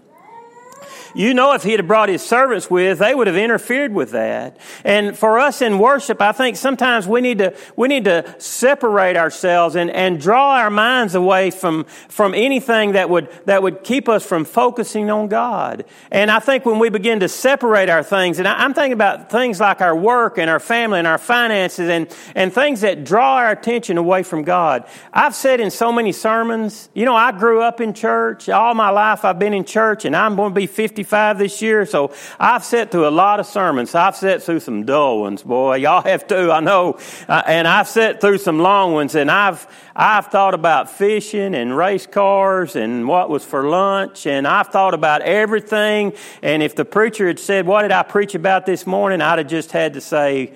You 1.16 1.34
know, 1.34 1.54
if 1.54 1.64
he 1.64 1.72
had 1.72 1.88
brought 1.88 2.10
his 2.10 2.22
servants 2.22 2.70
with, 2.70 3.00
they 3.00 3.16
would 3.16 3.28
have 3.28 3.38
interfered 3.38 3.94
with 3.94 4.12
that. 4.12 4.58
And 4.84 5.18
for 5.18 5.40
us 5.40 5.62
in 5.62 5.80
worship, 5.80 6.22
I 6.22 6.34
think 6.34 6.58
sometimes 6.58 7.08
we 7.08 7.22
need 7.22 7.38
to, 7.38 7.56
we 7.78 7.88
need 7.88 8.04
to 8.04 8.36
separate 8.38 9.16
ourselves 9.16 9.78
and, 9.78 9.90
and 9.90 10.20
draw 10.20 10.58
our 10.58 10.70
minds 10.70 11.16
away 11.16 11.52
from, 11.52 11.86
from 12.10 12.34
anything 12.34 12.92
that 12.92 13.10
would, 13.10 13.30
that 13.46 13.64
would 13.64 13.86
keep 13.86 14.10
us 14.10 14.26
from 14.26 14.44
focusing 14.44 15.10
on 15.10 15.30
God. 15.30 15.86
And 16.12 16.30
I 16.30 16.40
think 16.40 16.66
when 16.66 16.80
we 16.80 16.90
begin 16.90 17.22
to 17.22 17.30
separate 17.30 17.88
our 17.90 18.04
things, 18.04 18.38
and 18.38 18.46
I, 18.46 18.66
I'm 18.66 18.74
thinking 18.74 18.92
about 18.92 19.32
things 19.32 19.62
like 19.62 19.80
our 19.80 19.96
work 19.96 20.38
and 20.38 20.50
our 20.50 20.60
family 20.60 21.00
and 21.00 21.08
our 21.08 21.18
finances 21.18 21.88
and, 21.88 22.14
and 22.36 22.52
things 22.52 22.82
that 22.82 23.06
draw 23.06 23.38
our 23.38 23.52
attention 23.52 23.98
away 23.98 24.24
from 24.24 24.44
God. 24.44 24.86
I've 25.14 25.34
said 25.34 25.62
in 25.62 25.72
so 25.72 25.94
many 25.94 26.12
sermons, 26.12 26.90
you 26.94 27.06
know, 27.06 27.16
I 27.16 27.32
grew 27.32 27.62
up 27.62 27.80
in 27.80 27.94
church. 27.94 28.50
All 28.50 28.74
my 28.74 28.90
life 28.90 29.24
I've 29.24 29.40
been 29.40 29.54
in 29.54 29.64
church 29.64 30.04
and 30.04 30.14
I'm 30.14 30.36
going 30.36 30.52
to 30.52 30.56
be 30.56 30.68
50 30.68 31.05
55 31.06 31.38
this 31.38 31.62
year, 31.62 31.86
so 31.86 32.12
I've 32.40 32.64
sat 32.64 32.90
through 32.90 33.08
a 33.08 33.10
lot 33.10 33.40
of 33.40 33.46
sermons. 33.46 33.94
I've 33.94 34.16
sat 34.16 34.42
through 34.42 34.60
some 34.62 34.86
dull 34.86 35.22
ones, 35.22 35.44
boy. 35.44 35.76
Y'all 35.76 36.02
have 36.02 36.26
too, 36.26 36.52
I 36.52 36.62
know. 36.62 36.98
Uh, 37.28 37.44
and 37.46 37.68
I've 37.68 37.88
sat 37.88 38.22
through 38.22 38.40
some 38.40 38.58
long 38.58 38.94
ones, 38.94 39.14
and 39.14 39.30
I've, 39.30 39.68
I've 39.96 40.28
thought 40.28 40.56
about 40.56 40.90
fishing 40.90 41.54
and 41.54 41.78
race 41.78 42.08
cars 42.08 42.76
and 42.76 43.08
what 43.08 43.30
was 43.30 43.46
for 43.46 43.70
lunch, 43.70 44.26
and 44.26 44.48
I've 44.48 44.70
thought 44.70 44.96
about 44.96 45.22
everything. 45.22 46.14
And 46.42 46.64
if 46.64 46.76
the 46.76 46.86
preacher 46.86 47.28
had 47.28 47.38
said, 47.40 47.68
What 47.68 47.84
did 47.84 47.92
I 47.92 48.02
preach 48.02 48.34
about 48.34 48.66
this 48.66 48.88
morning? 48.88 49.22
I'd 49.22 49.38
have 49.38 49.48
just 49.48 49.72
had 49.72 49.94
to 49.94 50.02
say, 50.02 50.54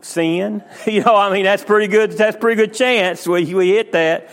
sin. 0.00 0.64
You 0.86 1.04
know, 1.04 1.16
I 1.16 1.30
mean, 1.30 1.44
that's 1.44 1.64
pretty 1.64 1.88
good. 1.88 2.12
That's 2.12 2.36
pretty 2.36 2.56
good 2.56 2.72
chance 2.72 3.26
we, 3.26 3.52
we 3.52 3.72
hit 3.72 3.92
that. 3.92 4.30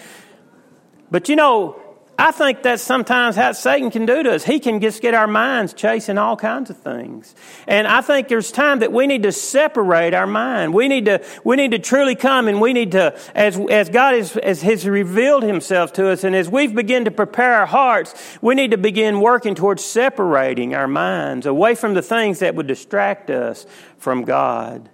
But 1.12 1.28
you 1.28 1.36
know, 1.36 1.83
I 2.18 2.32
think 2.32 2.62
that's 2.62 2.84
sometimes 2.84 3.36
how 3.36 3.54
Satan 3.54 3.90
can 3.90 4.06
do 4.06 4.22
to 4.22 4.36
us. 4.36 4.44
He 4.44 4.60
can 4.60 4.80
just 4.80 5.02
get 5.02 5.16
our 5.16 5.26
minds 5.26 5.74
chasing 5.74 6.20
all 6.20 6.38
kinds 6.38 6.70
of 6.70 6.78
things. 6.78 7.34
And 7.68 7.88
I 7.88 8.02
think 8.02 8.28
there's 8.28 8.52
time 8.52 8.80
that 8.80 8.92
we 8.92 9.08
need 9.08 9.24
to 9.24 9.32
separate 9.32 10.14
our 10.14 10.28
mind. 10.28 10.76
We 10.76 10.88
need 10.88 11.06
to, 11.06 11.24
we 11.44 11.56
need 11.56 11.72
to 11.72 11.80
truly 11.80 12.16
come 12.16 12.48
and 12.48 12.62
we 12.62 12.72
need 12.72 12.92
to, 12.92 13.18
as, 13.34 13.60
as 13.70 13.90
God 13.90 14.14
is, 14.14 14.38
as 14.38 14.62
has 14.62 14.88
revealed 14.88 15.42
himself 15.42 15.94
to 15.94 16.10
us 16.10 16.24
and 16.24 16.36
as 16.36 16.48
we've 16.48 16.76
begun 16.76 17.06
to 17.06 17.12
prepare 17.12 17.56
our 17.56 17.66
hearts, 17.66 18.14
we 18.42 18.54
need 18.54 18.72
to 18.72 18.78
begin 18.78 19.20
working 19.20 19.56
towards 19.56 19.84
separating 19.84 20.76
our 20.76 20.88
minds 20.88 21.48
away 21.48 21.74
from 21.74 21.96
the 21.96 22.04
things 22.04 22.40
that 22.40 22.54
would 22.54 22.68
distract 22.68 23.32
us 23.32 23.66
from 23.98 24.24
God. 24.24 24.90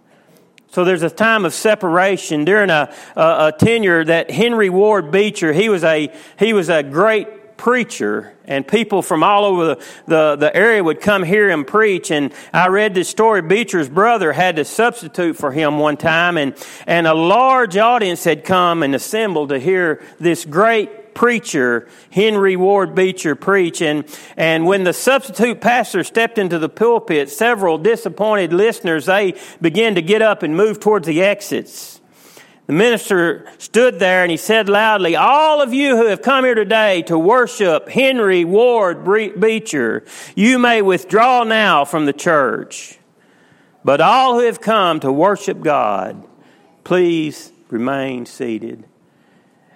So 0.72 0.84
there's 0.84 1.04
a 1.04 1.10
time 1.10 1.46
of 1.46 1.54
separation 1.54 2.46
during 2.46 2.70
a, 2.70 2.94
a, 3.16 3.22
a, 3.22 3.54
tenure 3.58 4.06
that 4.06 4.30
Henry 4.30 4.70
Ward 4.70 5.10
Beecher, 5.10 5.52
he 5.52 5.68
was 5.68 5.84
a, 5.84 6.14
he 6.38 6.54
was 6.54 6.70
a 6.70 6.84
great 6.84 7.58
preacher 7.58 8.34
and 8.46 8.68
people 8.68 9.02
from 9.02 9.24
all 9.24 9.46
over 9.46 9.66
the, 9.66 9.86
the, 10.06 10.36
the 10.36 10.56
area 10.56 10.84
would 10.84 11.02
come 11.02 11.24
hear 11.24 11.50
him 11.50 11.66
preach. 11.66 12.12
And 12.12 12.32
I 12.54 12.68
read 12.68 12.94
this 12.94 13.10
story. 13.10 13.42
Beecher's 13.42 13.90
brother 13.90 14.32
had 14.32 14.58
to 14.58 14.66
substitute 14.66 15.38
for 15.38 15.52
him 15.52 15.80
one 15.80 15.98
time 15.98 16.38
and, 16.38 16.56
and 16.86 17.08
a 17.08 17.16
large 17.16 17.76
audience 17.76 18.24
had 18.24 18.44
come 18.44 18.84
and 18.84 18.94
assembled 18.94 19.50
to 19.50 19.60
hear 19.60 20.04
this 20.20 20.46
great 20.46 20.90
preacher, 21.14 21.88
Henry 22.12 22.56
Ward 22.56 22.96
Beecher, 22.96 23.36
preach. 23.36 23.82
And, 23.82 24.06
and 24.38 24.66
when 24.66 24.84
the 24.84 24.94
substitute 24.94 25.62
pastor 25.62 26.04
stepped 26.04 26.38
into 26.38 26.60
the 26.60 26.70
pulpit, 26.70 27.30
several 27.30 27.78
disappointed 27.78 28.54
listeners, 28.54 29.06
they 29.06 29.36
began 29.62 29.96
to 29.96 30.02
get 30.02 30.22
up 30.22 30.44
and 30.44 30.56
move 30.56 30.80
towards 30.80 31.08
the 31.08 31.22
exits. 31.22 32.00
The 32.70 32.74
minister 32.74 33.48
stood 33.58 33.98
there 33.98 34.22
and 34.22 34.30
he 34.30 34.38
said 34.38 34.70
loudly, 34.70 35.16
All 35.16 35.60
of 35.60 35.74
you 35.74 35.98
who 35.98 36.06
have 36.06 36.22
come 36.22 36.46
here 36.46 36.54
today 36.54 37.02
to 37.04 37.18
worship 37.18 37.90
Henry 37.90 38.46
Ward 38.46 39.04
Beecher, 39.40 40.06
you 40.36 40.60
may 40.60 40.84
withdraw 40.84 41.44
now 41.44 41.84
from 41.84 42.06
the 42.06 42.14
church. 42.14 43.00
But 43.84 44.02
all 44.02 44.36
who 44.36 44.46
have 44.46 44.62
come 44.62 45.00
to 45.00 45.12
worship 45.12 45.62
God, 45.62 46.24
please 46.84 47.52
remain 47.70 48.26
seated. 48.26 48.86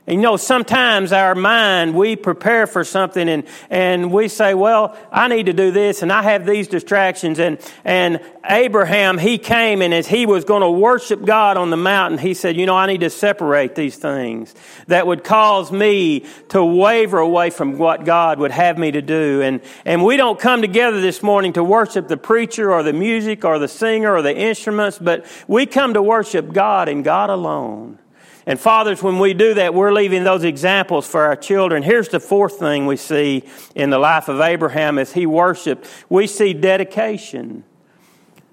And 0.06 0.18
you 0.18 0.22
know, 0.22 0.36
sometimes 0.36 1.13
our 1.13 1.34
mind, 1.34 1.96
we 1.96 2.18
prepare 2.18 2.68
for 2.68 2.84
something 2.84 3.30
and, 3.30 3.46
and 3.70 4.12
we 4.12 4.28
say, 4.28 4.54
well, 4.54 4.98
I 5.10 5.30
need 5.30 5.46
to 5.46 5.54
do 5.54 5.72
this 5.72 6.02
and 6.02 6.12
I 6.12 6.24
have 6.24 6.46
these 6.46 6.68
distractions. 6.68 7.39
And, 7.39 7.58
and 7.86 8.20
Abraham, 8.44 9.18
he 9.18 9.38
came 9.38 9.82
and 9.82 9.94
as 9.94 10.06
he 10.06 10.26
was 10.26 10.44
going 10.44 10.62
to 10.62 10.70
worship 10.70 11.24
God 11.24 11.56
on 11.56 11.70
the 11.70 11.78
mountain, 11.78 12.18
he 12.18 12.34
said, 12.34 12.58
you 12.58 12.66
know, 12.66 12.76
I 12.76 12.86
need 12.86 13.00
to 13.00 13.10
separate 13.10 13.76
these 13.76 13.96
things 13.96 14.54
that 14.88 15.08
would 15.08 15.24
cause 15.24 15.72
me 15.72 16.26
to 16.50 16.63
waver 16.63 17.20
away 17.20 17.50
from 17.50 17.78
what 17.78 18.04
God 18.04 18.39
would 18.39 18.52
have 18.52 18.78
me 18.78 18.92
to 18.92 19.02
do. 19.02 19.42
And, 19.42 19.62
and 19.86 20.04
we 20.04 20.18
don't 20.18 20.38
come 20.38 20.60
together 20.60 21.00
this 21.00 21.24
morning 21.24 21.54
to 21.54 21.63
worship 21.63 22.10
the 22.10 22.18
preacher 22.18 22.74
or 22.74 22.84
the 22.84 22.92
music 22.92 23.46
or 23.46 23.58
the 23.58 23.70
singer 23.70 24.13
or 24.13 24.22
the 24.22 24.36
instruments, 24.36 25.00
but 25.00 25.26
we 25.48 25.66
come 25.66 25.94
to 25.94 26.02
worship 26.02 26.52
God 26.52 26.89
and 26.89 27.06
God 27.06 27.30
alone. 27.30 28.00
And 28.45 28.60
fathers, 28.60 29.01
when 29.01 29.19
we 29.19 29.34
do 29.34 29.53
that, 29.53 29.73
we're 29.73 29.93
leaving 29.93 30.23
those 30.23 30.43
examples 30.43 31.08
for 31.08 31.23
our 31.23 31.36
children. 31.36 31.82
Here's 31.82 32.10
the 32.10 32.19
fourth 32.19 32.60
thing 32.60 32.86
we 32.86 32.97
see 32.97 33.43
in 33.73 33.89
the 33.89 33.99
life 33.99 34.27
of 34.27 34.41
Abraham 34.41 34.99
as 34.99 35.13
he 35.13 35.25
worshiped. 35.25 35.88
We 36.10 36.27
see 36.27 36.53
dedication. 36.53 37.63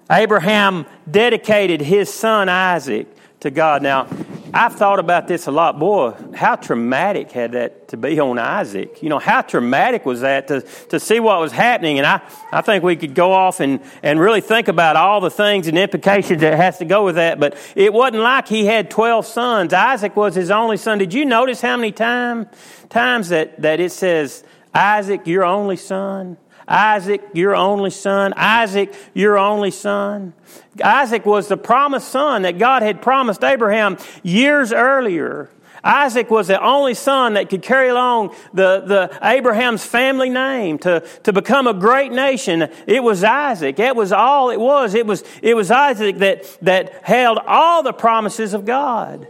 Abraham 0.09 0.85
dedicated 1.09 1.81
his 1.81 2.13
son 2.13 2.47
Isaac 2.49 3.07
to 3.41 3.51
God. 3.51 3.81
Now, 3.81 4.07
I've 4.53 4.75
thought 4.75 4.99
about 4.99 5.27
this 5.27 5.47
a 5.47 5.51
lot. 5.51 5.79
Boy, 5.79 6.13
how 6.35 6.55
traumatic 6.55 7.31
had 7.31 7.53
that 7.53 7.87
to 7.89 7.97
be 7.97 8.19
on 8.19 8.37
Isaac? 8.37 9.01
You 9.01 9.09
know, 9.09 9.17
how 9.17 9.41
traumatic 9.41 10.05
was 10.05 10.21
that 10.21 10.47
to, 10.49 10.61
to 10.89 10.99
see 10.99 11.19
what 11.19 11.39
was 11.39 11.51
happening? 11.51 11.97
And 11.97 12.05
I, 12.05 12.21
I 12.51 12.61
think 12.61 12.83
we 12.83 12.95
could 12.95 13.15
go 13.15 13.31
off 13.31 13.61
and, 13.61 13.79
and 14.03 14.19
really 14.19 14.41
think 14.41 14.67
about 14.67 14.95
all 14.95 15.21
the 15.21 15.31
things 15.31 15.67
and 15.67 15.77
implications 15.77 16.41
that 16.41 16.55
has 16.55 16.79
to 16.79 16.85
go 16.85 17.05
with 17.05 17.15
that. 17.15 17.39
But 17.39 17.57
it 17.75 17.93
wasn't 17.93 18.23
like 18.23 18.47
he 18.47 18.65
had 18.65 18.91
12 18.91 19.25
sons. 19.25 19.73
Isaac 19.73 20.15
was 20.15 20.35
his 20.35 20.51
only 20.51 20.77
son. 20.77 20.97
Did 20.97 21.13
you 21.13 21.25
notice 21.25 21.61
how 21.61 21.77
many 21.77 21.91
time, 21.91 22.47
times 22.89 23.29
that, 23.29 23.61
that 23.61 23.79
it 23.79 23.91
says, 23.91 24.43
Isaac, 24.73 25.25
your 25.25 25.45
only 25.45 25.77
son? 25.77 26.37
Isaac, 26.71 27.21
your 27.33 27.55
only 27.55 27.89
son. 27.89 28.33
Isaac, 28.37 28.93
your 29.13 29.37
only 29.37 29.71
son. 29.71 30.33
Isaac 30.81 31.25
was 31.25 31.49
the 31.49 31.57
promised 31.57 32.07
son 32.07 32.43
that 32.43 32.57
God 32.57 32.81
had 32.81 33.01
promised 33.01 33.43
Abraham 33.43 33.97
years 34.23 34.71
earlier. 34.71 35.49
Isaac 35.83 36.29
was 36.29 36.47
the 36.47 36.61
only 36.63 36.93
son 36.93 37.33
that 37.33 37.49
could 37.49 37.61
carry 37.61 37.89
along 37.89 38.35
the, 38.53 38.81
the 38.85 39.19
Abraham's 39.21 39.83
family 39.83 40.29
name 40.29 40.77
to, 40.79 41.01
to 41.23 41.33
become 41.33 41.67
a 41.67 41.73
great 41.73 42.11
nation. 42.11 42.69
It 42.87 43.03
was 43.03 43.23
Isaac. 43.23 43.77
That 43.77 43.95
was 43.95 44.11
all 44.11 44.51
it 44.51 44.59
was. 44.59 44.93
It 44.93 45.05
was, 45.05 45.23
it 45.41 45.55
was 45.55 45.71
Isaac 45.71 46.19
that, 46.19 46.57
that 46.61 47.03
held 47.03 47.39
all 47.47 47.83
the 47.83 47.93
promises 47.93 48.53
of 48.53 48.63
God. 48.63 49.27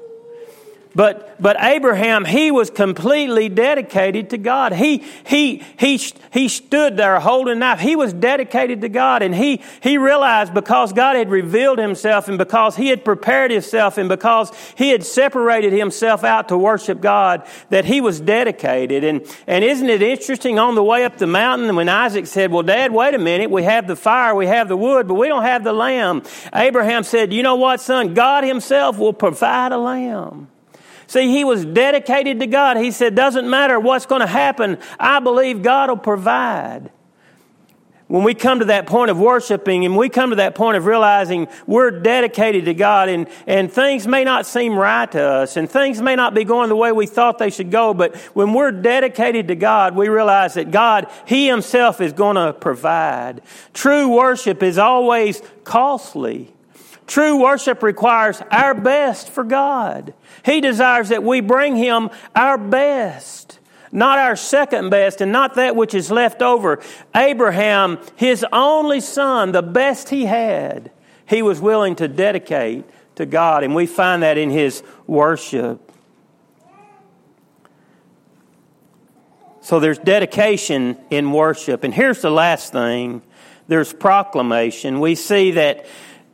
But, 0.94 1.42
but 1.42 1.56
Abraham, 1.64 2.26
he 2.26 2.52
was 2.52 2.70
completely 2.70 3.48
dedicated 3.48 4.32
to 4.32 4.38
God. 4.38 4.74
He, 4.74 5.06
he, 5.26 5.64
he, 5.78 5.98
he 6.32 6.50
stood 6.50 6.98
there 6.98 7.20
holding 7.20 7.54
a 7.54 7.56
knife. 7.56 7.80
He 7.80 7.96
was 7.96 8.12
dedicated 8.12 8.82
to 8.82 8.90
God 8.90 9.22
and 9.22 9.34
he, 9.34 9.62
he 9.82 9.98
realized 9.98 10.54
because 10.54 10.92
God 10.92 11.16
had 11.16 11.30
revealed 11.30 11.80
himself 11.80 12.28
and 12.28 12.38
because 12.38 12.76
he 12.76 12.88
had 12.88 13.06
prepared 13.06 13.52
himself 13.52 13.98
and 13.98 14.10
because 14.10 14.52
he 14.76 14.90
had 14.90 15.06
separated 15.06 15.72
himself 15.72 16.26
out 16.26 16.50
to 16.50 16.58
worship 16.58 17.00
God 17.00 17.48
that 17.70 17.86
he 17.86 18.02
was 18.02 18.20
dedicated. 18.20 19.06
And, 19.06 19.26
and 19.48 19.64
isn't 19.64 19.90
it 19.90 20.02
interesting 20.02 20.60
on 20.60 20.76
the 20.76 20.84
way 20.84 21.06
up 21.06 21.18
the 21.18 21.28
mountain 21.28 21.74
when 21.74 21.88
Isaac 21.88 22.28
said, 22.28 22.52
well, 22.52 22.64
Dad, 22.64 22.92
wait 22.92 23.14
a 23.14 23.20
minute. 23.20 23.50
We 23.50 23.64
have 23.64 23.88
the 23.88 23.96
fire, 23.96 24.36
we 24.36 24.48
have 24.48 24.68
the 24.68 24.78
wood, 24.78 25.08
but 25.08 25.14
we 25.14 25.30
don't 25.30 25.44
have 25.44 25.64
the 25.64 25.74
lamb. 25.74 26.24
Abraham 26.54 27.04
said, 27.04 27.32
you 27.32 27.44
know 27.44 27.56
what, 27.56 27.80
son? 27.80 28.14
God 28.14 28.44
himself 28.44 28.98
will 28.98 29.14
provide 29.14 29.72
a 29.72 29.78
lamb. 29.78 30.51
See, 31.12 31.30
he 31.30 31.44
was 31.44 31.66
dedicated 31.66 32.40
to 32.40 32.48
God. 32.48 32.78
He 32.78 32.90
said, 32.90 33.16
doesn't 33.16 33.50
matter 33.50 33.78
what's 33.78 34.06
going 34.06 34.22
to 34.22 34.28
happen, 34.28 34.78
I 34.98 35.20
believe 35.20 35.62
God 35.62 35.90
will 35.90 35.98
provide. 35.98 36.90
When 38.08 38.24
we 38.24 38.34
come 38.34 38.60
to 38.60 38.66
that 38.66 38.88
point 38.88 39.12
of 39.12 39.20
worshiping 39.20 39.84
and 39.84 39.98
we 39.98 40.08
come 40.08 40.30
to 40.30 40.38
that 40.38 40.56
point 40.56 40.78
of 40.78 40.86
realizing 40.86 41.50
we're 41.68 41.92
dedicated 41.92 42.64
to 42.64 42.74
God 42.74 43.10
and, 43.10 43.28
and 43.46 43.70
things 43.70 44.08
may 44.08 44.24
not 44.24 44.46
seem 44.46 44.74
right 44.74 45.12
to 45.12 45.22
us 45.22 45.58
and 45.58 45.70
things 45.70 46.02
may 46.02 46.16
not 46.16 46.34
be 46.34 46.46
going 46.46 46.70
the 46.70 46.78
way 46.78 46.94
we 46.94 47.08
thought 47.08 47.40
they 47.40 47.50
should 47.50 47.72
go, 47.72 47.94
but 47.94 48.16
when 48.34 48.54
we're 48.54 48.72
dedicated 48.72 49.50
to 49.50 49.56
God, 49.56 49.98
we 49.98 50.08
realize 50.08 50.54
that 50.54 50.72
God, 50.72 51.12
He 51.26 51.46
Himself 51.46 52.00
is 52.00 52.14
going 52.14 52.38
to 52.38 52.54
provide. 52.54 53.42
True 53.74 54.08
worship 54.08 54.64
is 54.64 54.78
always 54.78 55.42
costly. 55.66 56.54
True 57.08 57.42
worship 57.42 57.84
requires 57.84 58.42
our 58.52 58.74
best 58.74 59.30
for 59.30 59.44
God. 59.44 60.14
He 60.46 60.62
desires 60.62 61.10
that 61.10 61.24
we 61.24 61.42
bring 61.42 61.76
Him 61.76 62.10
our 62.36 62.58
best, 62.58 63.60
not 63.92 64.18
our 64.18 64.36
second 64.36 64.90
best 64.90 65.22
and 65.22 65.32
not 65.32 65.56
that 65.56 65.76
which 65.76 65.94
is 65.94 66.10
left 66.10 66.42
over. 66.42 66.80
Abraham, 67.16 68.00
his 68.16 68.46
only 68.54 69.02
son, 69.02 69.52
the 69.52 69.62
best 69.62 70.10
he 70.10 70.26
had, 70.26 70.92
he 71.26 71.42
was 71.42 71.60
willing 71.60 71.96
to 71.98 72.08
dedicate 72.08 72.86
to 73.16 73.26
God, 73.26 73.64
and 73.64 73.76
we 73.76 73.86
find 73.86 74.24
that 74.24 74.38
in 74.38 74.50
his 74.50 74.84
worship. 75.08 75.92
So 79.62 79.80
there's 79.80 80.00
dedication 80.00 80.98
in 81.10 81.32
worship. 81.32 81.84
And 81.84 81.94
here's 81.94 82.22
the 82.22 82.32
last 82.32 82.74
thing 82.74 83.22
there's 83.68 83.94
proclamation. 83.94 85.00
We 85.00 85.16
see 85.16 85.52
that 85.52 85.86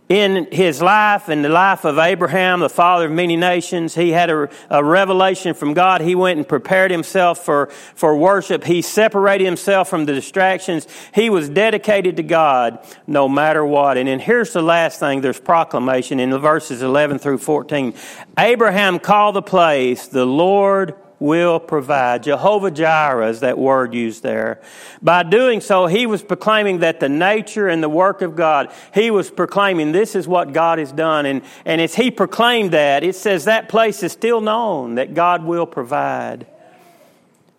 in 0.09 0.47
his 0.51 0.81
life 0.81 1.27
and 1.27 1.43
the 1.43 1.49
life 1.49 1.83
of 1.83 1.97
Abraham, 1.97 2.61
the 2.61 2.69
father 2.69 3.07
of 3.07 3.11
many 3.11 3.35
nations, 3.35 3.93
he 3.93 4.11
had 4.11 4.29
a, 4.29 4.49
a, 4.69 4.81
revelation 4.81 5.53
from 5.53 5.73
God. 5.73 5.99
He 5.99 6.15
went 6.15 6.37
and 6.37 6.47
prepared 6.47 6.91
himself 6.91 7.43
for, 7.43 7.67
for 7.93 8.15
worship. 8.15 8.63
He 8.63 8.81
separated 8.81 9.43
himself 9.43 9.89
from 9.89 10.05
the 10.05 10.13
distractions. 10.13 10.87
He 11.13 11.29
was 11.29 11.49
dedicated 11.49 12.15
to 12.17 12.23
God 12.23 12.79
no 13.05 13.27
matter 13.27 13.65
what. 13.65 13.97
And 13.97 14.07
then 14.07 14.19
here's 14.19 14.53
the 14.53 14.61
last 14.61 14.99
thing 14.99 15.19
there's 15.19 15.41
proclamation 15.41 16.21
in 16.21 16.29
the 16.29 16.39
verses 16.39 16.81
11 16.81 17.19
through 17.19 17.39
14. 17.39 17.93
Abraham 18.37 18.99
called 18.99 19.35
the 19.35 19.41
place 19.41 20.07
the 20.07 20.25
Lord 20.25 20.95
will 21.19 21.59
provide. 21.59 22.23
Jehovah 22.23 22.71
Jireh 22.71 23.29
is 23.29 23.39
that 23.39 23.57
word 23.57 23.93
used 23.93 24.23
there. 24.23 24.61
By 25.01 25.23
doing 25.23 25.61
so, 25.61 25.87
he 25.87 26.05
was 26.05 26.21
proclaiming 26.21 26.79
that 26.79 26.99
the 26.99 27.09
nature 27.09 27.67
and 27.67 27.81
the 27.81 27.89
work 27.89 28.21
of 28.21 28.35
God, 28.35 28.71
he 28.93 29.09
was 29.09 29.31
proclaiming 29.31 29.91
this 29.91 30.15
is 30.15 30.27
what 30.27 30.53
God 30.53 30.79
has 30.79 30.91
done. 30.91 31.25
And, 31.25 31.41
and 31.65 31.81
as 31.81 31.95
he 31.95 32.11
proclaimed 32.11 32.71
that, 32.71 33.03
it 33.03 33.15
says 33.15 33.45
that 33.45 33.69
place 33.69 34.03
is 34.03 34.11
still 34.11 34.41
known 34.41 34.95
that 34.95 35.13
God 35.13 35.43
will 35.43 35.65
provide. 35.65 36.45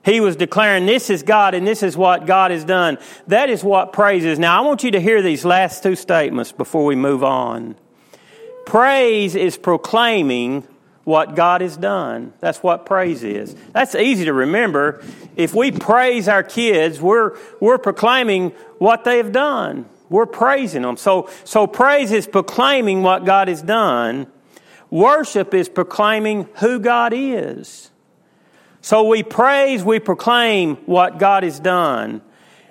He 0.04 0.20
was 0.20 0.36
declaring, 0.36 0.86
This 0.86 1.10
is 1.10 1.22
God 1.22 1.54
and 1.54 1.66
this 1.66 1.82
is 1.82 1.96
what 1.96 2.26
God 2.26 2.50
has 2.50 2.64
done. 2.64 2.98
That 3.26 3.50
is 3.50 3.64
what 3.64 3.92
praise 3.92 4.24
is. 4.24 4.38
Now, 4.38 4.56
I 4.56 4.64
want 4.64 4.84
you 4.84 4.92
to 4.92 5.00
hear 5.00 5.20
these 5.20 5.44
last 5.44 5.82
two 5.82 5.96
statements 5.96 6.52
before 6.52 6.84
we 6.84 6.94
move 6.94 7.24
on. 7.24 7.76
Praise 8.64 9.34
is 9.34 9.58
proclaiming 9.58 10.66
what 11.08 11.34
God 11.34 11.62
has 11.62 11.74
done. 11.74 12.34
That's 12.38 12.62
what 12.62 12.84
praise 12.84 13.24
is. 13.24 13.56
That's 13.72 13.94
easy 13.94 14.26
to 14.26 14.34
remember. 14.34 15.02
If 15.36 15.54
we 15.54 15.70
praise 15.70 16.28
our 16.28 16.42
kids, 16.42 17.00
we're, 17.00 17.34
we're 17.60 17.78
proclaiming 17.78 18.50
what 18.76 19.04
they 19.04 19.16
have 19.16 19.32
done. 19.32 19.88
We're 20.10 20.26
praising 20.26 20.82
them. 20.82 20.98
So, 20.98 21.30
so 21.44 21.66
praise 21.66 22.12
is 22.12 22.26
proclaiming 22.26 23.02
what 23.02 23.24
God 23.24 23.48
has 23.48 23.62
done. 23.62 24.26
Worship 24.90 25.54
is 25.54 25.70
proclaiming 25.70 26.46
who 26.56 26.78
God 26.78 27.14
is. 27.14 27.90
So 28.82 29.04
we 29.04 29.22
praise, 29.22 29.82
we 29.82 30.00
proclaim 30.00 30.76
what 30.84 31.18
God 31.18 31.42
has 31.42 31.58
done. 31.58 32.20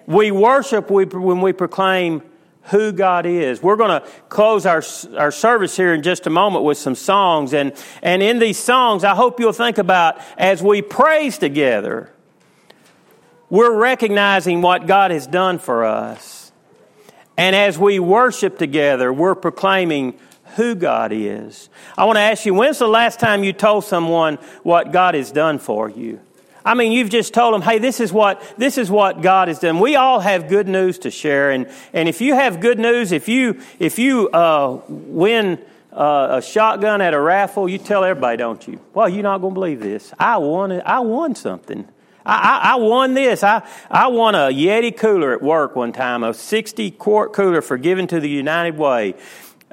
We 0.06 0.30
worship 0.30 0.92
when 0.92 1.42
we 1.42 1.54
proclaim 1.54 2.22
who 2.68 2.92
God 2.92 3.26
is. 3.26 3.62
We're 3.62 3.76
going 3.76 4.02
to 4.02 4.08
close 4.30 4.66
our, 4.66 4.84
our 5.18 5.32
service 5.32 5.76
here 5.78 5.94
in 5.94 6.04
just 6.04 6.28
a 6.28 6.30
moment 6.30 6.64
with 6.66 6.78
some 6.78 6.96
songs. 6.96 7.54
And, 7.54 7.74
and 8.02 8.22
in 8.22 8.40
these 8.40 8.58
songs, 8.58 9.04
I 9.04 9.16
hope 9.16 9.40
you'll 9.40 9.54
think 9.54 9.78
about 9.78 10.20
as 10.38 10.62
we 10.62 10.82
praise 10.82 11.38
together, 11.38 12.12
we're 13.50 13.76
recognizing 13.76 14.62
what 14.62 14.88
God 14.88 15.12
has 15.12 15.26
done 15.26 15.60
for 15.60 15.86
us. 15.86 16.52
And 17.38 17.56
as 17.56 17.78
we 17.78 18.00
worship 18.00 18.58
together, 18.58 19.14
we're 19.14 19.36
proclaiming 19.36 20.20
who 20.56 20.76
God 20.76 21.12
is. 21.14 21.70
I 21.98 22.06
want 22.06 22.18
to 22.18 22.22
ask 22.22 22.46
you, 22.46 22.54
when's 22.54 22.80
the 22.80 22.88
last 22.88 23.20
time 23.20 23.44
you 23.44 23.54
told 23.54 23.86
someone 23.86 24.36
what 24.64 24.92
God 24.92 25.14
has 25.14 25.32
done 25.32 25.60
for 25.60 25.90
you? 25.90 26.20
I 26.68 26.74
mean, 26.74 26.92
you've 26.92 27.10
just 27.10 27.34
told 27.34 27.54
them, 27.54 27.62
hey, 27.62 27.80
this 27.80 28.02
is 28.02 28.12
what, 28.12 28.42
this 28.58 28.78
is 28.78 28.92
what 28.92 29.22
God 29.22 29.48
has 29.48 29.60
done. 29.60 29.80
We 29.80 29.96
all 29.96 30.20
have 30.20 30.50
good 30.50 30.68
news 30.68 31.00
to 31.00 31.12
share. 31.12 31.52
And, 31.52 31.72
and 31.94 32.10
if 32.10 32.20
you 32.20 32.36
have 32.36 32.60
good 32.60 32.78
news, 32.78 33.14
if 33.14 33.30
you, 33.30 33.62
if 33.80 33.98
you 33.98 34.28
uh, 34.32 34.82
win 34.90 35.64
uh, 35.94 36.40
a 36.40 36.42
shotgun 36.42 37.00
at 37.00 37.14
a 37.14 37.20
raffle, 37.22 37.70
you 37.70 37.78
tell 37.78 38.04
everybody, 38.04 38.36
don't 38.36 38.68
you? 38.68 38.82
Well, 38.94 39.08
you're 39.08 39.24
not 39.24 39.38
going 39.38 39.54
to 39.54 39.60
believe 39.60 39.80
this. 39.80 40.14
I 40.20 40.40
won, 40.40 40.82
I 40.82 41.00
won 41.00 41.36
something. 41.36 41.88
I, 42.26 42.36
I, 42.36 42.72
I, 42.74 42.76
won 42.76 43.14
this. 43.14 43.46
I, 43.46 43.66
I 43.90 44.08
won 44.08 44.36
a 44.36 44.50
Yeti 44.50 44.96
cooler 44.96 45.32
at 45.34 45.42
work 45.42 45.74
one 45.74 45.94
time, 45.94 46.22
a 46.24 46.34
60 46.34 46.92
quart 46.92 47.32
cooler 47.32 47.62
for 47.62 47.78
giving 47.78 48.08
to 48.08 48.20
the 48.20 48.30
United 48.30 48.78
Way. 48.78 49.16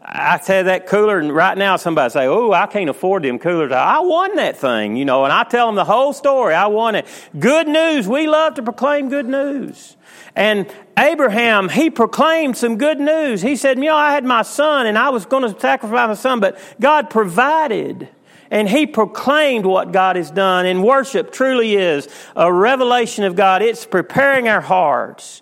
I 0.07 0.39
said 0.39 0.67
that 0.67 0.87
cooler, 0.87 1.19
and 1.19 1.35
right 1.35 1.57
now 1.57 1.77
somebody 1.77 2.11
say, 2.11 2.27
"Oh, 2.27 2.53
I 2.53 2.67
can't 2.67 2.91
afford 2.91 3.23
them 3.23 3.39
coolers." 3.39 3.73
I 3.73 4.01
won 4.01 4.37
that 4.37 4.59
thing, 4.59 4.97
you 4.97 5.05
know, 5.07 5.25
and 5.25 5.33
I 5.33 5.45
tell 5.45 5.67
them 5.67 5.77
the 5.77 5.85
whole 5.85 6.13
story. 6.13 6.55
I 6.55 6.67
won 6.67 6.95
it. 6.95 7.07
Good 7.39 7.69
news. 7.69 8.07
We 8.07 8.27
love 8.27 8.55
to 8.55 8.63
proclaim 8.63 9.09
good 9.09 9.27
news. 9.27 9.97
And 10.37 10.67
Abraham, 10.99 11.71
he 11.71 11.89
proclaimed 11.89 12.57
some 12.57 12.77
good 12.77 13.01
news. 13.01 13.41
He 13.41 13.57
said, 13.57 13.79
"You 13.79 13.87
know, 13.87 13.97
I 13.97 14.13
had 14.13 14.25
my 14.25 14.43
son, 14.43 14.87
and 14.87 14.99
I 14.99 15.09
was 15.09 15.25
going 15.25 15.43
to 15.43 15.59
sacrifice 15.59 16.09
my 16.09 16.15
son, 16.15 16.41
but 16.41 16.59
God 16.81 17.09
provided." 17.09 18.09
And 18.51 18.69
he 18.69 18.87
proclaimed 18.87 19.65
what 19.65 19.91
God 19.91 20.17
has 20.17 20.31
done. 20.31 20.67
And 20.67 20.85
worship 20.85 21.33
truly 21.33 21.77
is 21.77 22.09
a 22.37 22.53
revelation 22.53 23.25
of 23.25 23.37
God. 23.37 23.63
It's 23.63 23.87
preparing 23.87 24.49
our 24.49 24.61
hearts. 24.61 25.41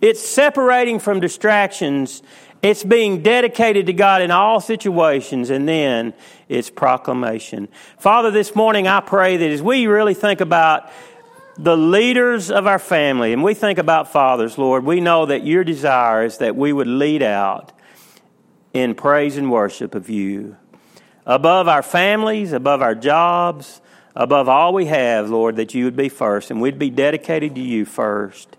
It's 0.00 0.26
separating 0.26 0.98
from 0.98 1.20
distractions 1.20 2.22
it's 2.64 2.82
being 2.82 3.22
dedicated 3.22 3.84
to 3.86 3.92
God 3.92 4.22
in 4.22 4.30
all 4.30 4.58
situations, 4.58 5.50
and 5.50 5.68
then 5.68 6.14
it's 6.48 6.70
proclamation. 6.70 7.68
Father, 7.98 8.30
this 8.30 8.56
morning 8.56 8.88
I 8.88 9.00
pray 9.00 9.36
that 9.36 9.50
as 9.50 9.60
we 9.60 9.86
really 9.86 10.14
think 10.14 10.40
about 10.40 10.90
the 11.58 11.76
leaders 11.76 12.50
of 12.50 12.66
our 12.66 12.78
family, 12.78 13.34
and 13.34 13.44
we 13.44 13.52
think 13.52 13.78
about 13.78 14.10
fathers, 14.10 14.56
Lord, 14.56 14.82
we 14.82 15.00
know 15.00 15.26
that 15.26 15.44
your 15.44 15.62
desire 15.62 16.24
is 16.24 16.38
that 16.38 16.56
we 16.56 16.72
would 16.72 16.86
lead 16.86 17.22
out 17.22 17.72
in 18.72 18.94
praise 18.94 19.36
and 19.36 19.52
worship 19.52 19.94
of 19.94 20.08
you. 20.08 20.56
Above 21.26 21.68
our 21.68 21.82
families, 21.82 22.54
above 22.54 22.80
our 22.80 22.94
jobs, 22.94 23.82
above 24.16 24.48
all 24.48 24.72
we 24.72 24.86
have, 24.86 25.28
Lord, 25.28 25.56
that 25.56 25.74
you 25.74 25.84
would 25.84 25.96
be 25.96 26.08
first, 26.08 26.50
and 26.50 26.62
we'd 26.62 26.78
be 26.78 26.88
dedicated 26.88 27.56
to 27.56 27.60
you 27.60 27.84
first. 27.84 28.53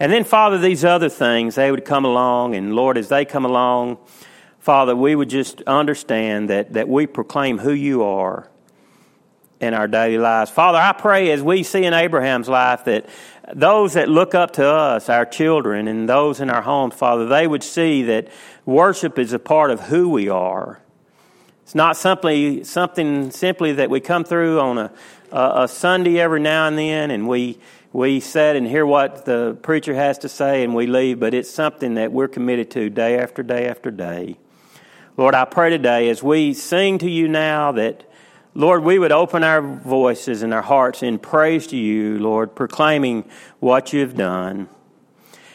And 0.00 0.12
then, 0.12 0.24
Father, 0.24 0.58
these 0.58 0.84
other 0.84 1.08
things, 1.08 1.54
they 1.54 1.70
would 1.70 1.84
come 1.84 2.04
along, 2.04 2.54
and 2.54 2.74
Lord, 2.74 2.98
as 2.98 3.08
they 3.08 3.24
come 3.24 3.44
along, 3.44 3.98
Father, 4.58 4.96
we 4.96 5.14
would 5.14 5.28
just 5.28 5.60
understand 5.62 6.50
that, 6.50 6.72
that 6.72 6.88
we 6.88 7.06
proclaim 7.06 7.58
who 7.58 7.72
you 7.72 8.02
are 8.02 8.48
in 9.60 9.74
our 9.74 9.86
daily 9.86 10.18
lives. 10.18 10.50
Father, 10.50 10.78
I 10.78 10.92
pray 10.92 11.30
as 11.30 11.42
we 11.42 11.62
see 11.62 11.84
in 11.84 11.94
Abraham's 11.94 12.48
life 12.48 12.84
that 12.84 13.08
those 13.52 13.92
that 13.92 14.08
look 14.08 14.34
up 14.34 14.52
to 14.52 14.66
us, 14.66 15.08
our 15.08 15.26
children, 15.26 15.86
and 15.86 16.08
those 16.08 16.40
in 16.40 16.50
our 16.50 16.62
homes, 16.62 16.94
Father, 16.94 17.26
they 17.26 17.46
would 17.46 17.62
see 17.62 18.02
that 18.04 18.28
worship 18.64 19.18
is 19.18 19.32
a 19.32 19.38
part 19.38 19.70
of 19.70 19.80
who 19.80 20.08
we 20.08 20.28
are. 20.28 20.80
It's 21.62 21.74
not 21.74 21.96
simply 21.96 22.64
something 22.64 23.30
simply 23.30 23.72
that 23.72 23.90
we 23.90 24.00
come 24.00 24.24
through 24.24 24.60
on 24.60 24.78
a, 24.78 24.92
a, 25.32 25.62
a 25.62 25.68
Sunday 25.68 26.18
every 26.20 26.40
now 26.40 26.66
and 26.66 26.78
then 26.78 27.10
and 27.10 27.26
we 27.26 27.58
we 27.94 28.18
sit 28.18 28.56
and 28.56 28.66
hear 28.66 28.84
what 28.84 29.24
the 29.24 29.56
preacher 29.62 29.94
has 29.94 30.18
to 30.18 30.28
say 30.28 30.64
and 30.64 30.74
we 30.74 30.88
leave, 30.88 31.20
but 31.20 31.32
it's 31.32 31.48
something 31.48 31.94
that 31.94 32.10
we're 32.10 32.26
committed 32.26 32.68
to 32.72 32.90
day 32.90 33.16
after 33.16 33.44
day 33.44 33.68
after 33.68 33.92
day. 33.92 34.36
Lord, 35.16 35.36
I 35.36 35.44
pray 35.44 35.70
today 35.70 36.08
as 36.08 36.20
we 36.20 36.54
sing 36.54 36.98
to 36.98 37.08
you 37.08 37.28
now 37.28 37.70
that, 37.70 38.02
Lord, 38.52 38.82
we 38.82 38.98
would 38.98 39.12
open 39.12 39.44
our 39.44 39.62
voices 39.62 40.42
and 40.42 40.52
our 40.52 40.60
hearts 40.60 41.04
in 41.04 41.20
praise 41.20 41.68
to 41.68 41.76
you, 41.76 42.18
Lord, 42.18 42.56
proclaiming 42.56 43.26
what 43.60 43.92
you 43.92 44.00
have 44.00 44.16
done. 44.16 44.68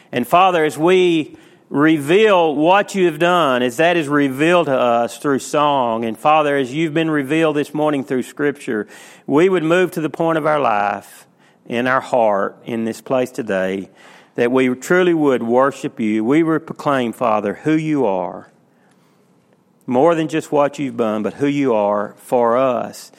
And 0.10 0.26
Father, 0.26 0.64
as 0.64 0.78
we 0.78 1.36
reveal 1.68 2.56
what 2.56 2.96
you 2.96 3.08
have 3.08 3.20
done, 3.20 3.62
as 3.64 3.76
that 3.78 3.98
is 3.98 4.08
revealed 4.08 4.68
to 4.68 4.80
us 4.80 5.18
through 5.18 5.40
song, 5.40 6.06
and 6.06 6.18
Father, 6.18 6.56
as 6.56 6.74
you've 6.74 6.94
been 6.94 7.12
revealed 7.12 7.58
this 7.58 7.74
morning 7.74 8.06
through 8.06 8.24
Scripture, 8.24 8.88
we 9.28 9.50
would 9.50 9.64
move 9.64 9.92
to 9.92 10.00
the 10.00 10.10
point 10.10 10.38
of 10.38 10.46
our 10.46 10.62
life, 10.62 11.26
in 11.66 11.88
our 11.88 12.02
heart, 12.02 12.58
in 12.66 12.86
this 12.86 13.02
place 13.02 13.32
today, 13.32 13.90
that 14.36 14.52
we 14.52 14.74
truly 14.76 15.14
would 15.14 15.44
worship 15.44 16.00
you. 16.00 16.24
We 16.24 16.44
would 16.44 16.66
proclaim, 16.66 17.14
Father, 17.14 17.54
who 17.56 17.74
you 17.74 18.06
are 18.06 18.50
more 19.86 20.16
than 20.16 20.28
just 20.28 20.52
what 20.52 20.80
you've 20.80 20.98
done, 20.98 21.24
but 21.24 21.34
who 21.34 21.48
you 21.48 21.74
are 21.74 22.14
for 22.18 22.58
us 22.58 23.12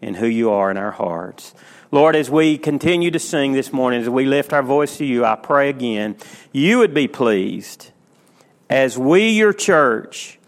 and 0.00 0.16
who 0.16 0.26
you 0.26 0.50
are 0.50 0.70
in 0.70 0.76
our 0.76 0.90
hearts. 0.90 1.54
Lord, 1.90 2.14
as 2.14 2.30
we 2.30 2.58
continue 2.58 3.10
to 3.10 3.18
sing 3.18 3.52
this 3.52 3.72
morning, 3.72 4.02
as 4.02 4.10
we 4.10 4.26
lift 4.26 4.52
our 4.52 4.62
voice 4.62 4.98
to 4.98 5.06
you, 5.06 5.24
I 5.24 5.36
pray 5.36 5.70
again, 5.70 6.16
you 6.52 6.78
would 6.78 6.92
be 6.92 7.08
pleased 7.08 7.90
as 8.68 8.98
we, 8.98 9.30
your 9.30 9.54
church, 9.54 10.38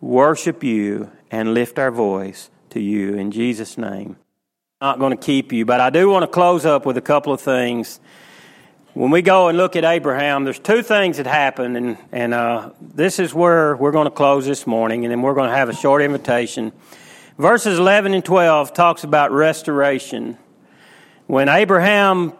worship 0.00 0.64
you 0.64 1.10
and 1.30 1.52
lift 1.52 1.78
our 1.78 1.90
voice 1.90 2.48
to 2.70 2.80
you 2.80 3.14
in 3.14 3.30
Jesus' 3.30 3.76
name. 3.76 4.16
Not 4.80 5.00
going 5.00 5.10
to 5.10 5.20
keep 5.20 5.52
you, 5.52 5.64
but 5.64 5.80
I 5.80 5.90
do 5.90 6.08
want 6.08 6.22
to 6.22 6.28
close 6.28 6.64
up 6.64 6.86
with 6.86 6.96
a 6.96 7.00
couple 7.00 7.32
of 7.32 7.40
things 7.40 7.98
when 8.94 9.10
we 9.10 9.22
go 9.22 9.48
and 9.48 9.58
look 9.58 9.74
at 9.74 9.84
Abraham, 9.84 10.44
there's 10.44 10.60
two 10.60 10.82
things 10.82 11.16
that 11.16 11.26
happen, 11.26 11.74
and, 11.74 11.98
and 12.12 12.32
uh, 12.32 12.70
this 12.80 13.18
is 13.18 13.34
where 13.34 13.76
we're 13.76 13.90
going 13.90 14.06
to 14.06 14.12
close 14.12 14.46
this 14.46 14.68
morning, 14.68 15.04
and 15.04 15.10
then 15.10 15.20
we're 15.20 15.34
going 15.34 15.50
to 15.50 15.56
have 15.56 15.68
a 15.68 15.74
short 15.74 16.00
invitation. 16.00 16.70
Verses 17.38 17.80
11 17.80 18.14
and 18.14 18.24
12 18.24 18.72
talks 18.72 19.02
about 19.02 19.32
restoration. 19.32 20.38
When 21.26 21.48
Abraham 21.48 22.32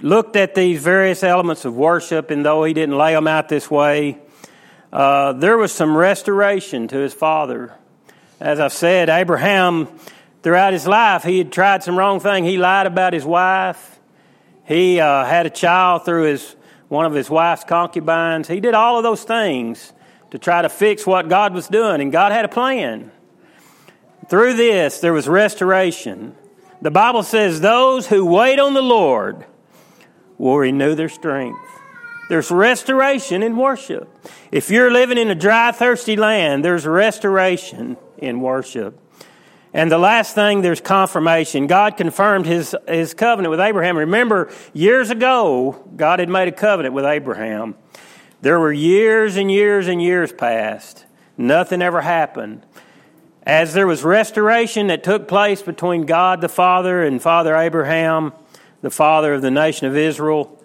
looked 0.00 0.36
at 0.36 0.54
these 0.54 0.80
various 0.80 1.24
elements 1.24 1.64
of 1.64 1.74
worship, 1.74 2.30
and 2.30 2.44
though 2.44 2.62
he 2.62 2.74
didn't 2.74 2.96
lay 2.96 3.14
them 3.14 3.26
out 3.26 3.48
this 3.48 3.68
way, 3.68 4.18
uh, 4.92 5.32
there 5.32 5.58
was 5.58 5.72
some 5.72 5.96
restoration 5.96 6.86
to 6.86 6.96
his 6.96 7.12
father. 7.12 7.74
As 8.38 8.60
I've 8.60 8.72
said, 8.72 9.08
Abraham, 9.08 9.88
throughout 10.42 10.72
his 10.72 10.86
life, 10.86 11.22
he 11.22 11.38
had 11.38 11.52
tried 11.52 11.82
some 11.82 11.96
wrong 11.96 12.20
thing. 12.20 12.44
He 12.44 12.56
lied 12.56 12.86
about 12.86 13.12
his 13.12 13.24
wife. 13.24 13.98
He 14.64 15.00
uh, 15.00 15.24
had 15.24 15.46
a 15.46 15.50
child 15.50 16.04
through 16.04 16.24
his 16.24 16.56
one 16.88 17.06
of 17.06 17.12
his 17.12 17.30
wife's 17.30 17.64
concubines. 17.64 18.48
He 18.48 18.60
did 18.60 18.74
all 18.74 18.96
of 18.96 19.04
those 19.04 19.22
things 19.22 19.92
to 20.30 20.38
try 20.38 20.62
to 20.62 20.68
fix 20.68 21.06
what 21.06 21.28
God 21.28 21.54
was 21.54 21.68
doing, 21.68 22.00
and 22.00 22.10
God 22.10 22.32
had 22.32 22.44
a 22.44 22.48
plan. 22.48 23.12
Through 24.28 24.54
this, 24.54 25.00
there 25.00 25.12
was 25.12 25.28
restoration. 25.28 26.34
The 26.82 26.90
Bible 26.90 27.22
says, 27.22 27.60
Those 27.60 28.06
who 28.08 28.24
wait 28.24 28.58
on 28.58 28.74
the 28.74 28.82
Lord 28.82 29.44
will 30.38 30.58
renew 30.58 30.94
their 30.94 31.08
strength. 31.08 31.60
There's 32.28 32.50
restoration 32.50 33.42
in 33.42 33.56
worship. 33.56 34.08
If 34.52 34.70
you're 34.70 34.90
living 34.90 35.18
in 35.18 35.30
a 35.30 35.34
dry, 35.34 35.72
thirsty 35.72 36.16
land, 36.16 36.64
there's 36.64 36.86
restoration 36.86 37.96
in 38.18 38.40
worship. 38.40 38.98
And 39.72 39.90
the 39.90 39.98
last 39.98 40.34
thing, 40.34 40.62
there's 40.62 40.80
confirmation. 40.80 41.66
God 41.68 41.96
confirmed 41.96 42.46
his, 42.46 42.74
his 42.88 43.14
covenant 43.14 43.50
with 43.50 43.60
Abraham. 43.60 43.96
Remember, 43.96 44.50
years 44.72 45.10
ago, 45.10 45.88
God 45.96 46.18
had 46.18 46.28
made 46.28 46.48
a 46.48 46.52
covenant 46.52 46.94
with 46.94 47.04
Abraham. 47.04 47.76
There 48.42 48.58
were 48.58 48.72
years 48.72 49.36
and 49.36 49.50
years 49.50 49.86
and 49.86 50.02
years 50.02 50.32
passed. 50.32 51.04
Nothing 51.36 51.82
ever 51.82 52.00
happened. 52.00 52.66
As 53.44 53.72
there 53.72 53.86
was 53.86 54.02
restoration 54.02 54.88
that 54.88 55.04
took 55.04 55.28
place 55.28 55.62
between 55.62 56.04
God 56.04 56.40
the 56.40 56.48
Father 56.48 57.02
and 57.04 57.22
Father 57.22 57.54
Abraham, 57.56 58.32
the 58.82 58.90
father 58.90 59.34
of 59.34 59.42
the 59.42 59.50
nation 59.50 59.86
of 59.86 59.96
Israel, 59.96 60.59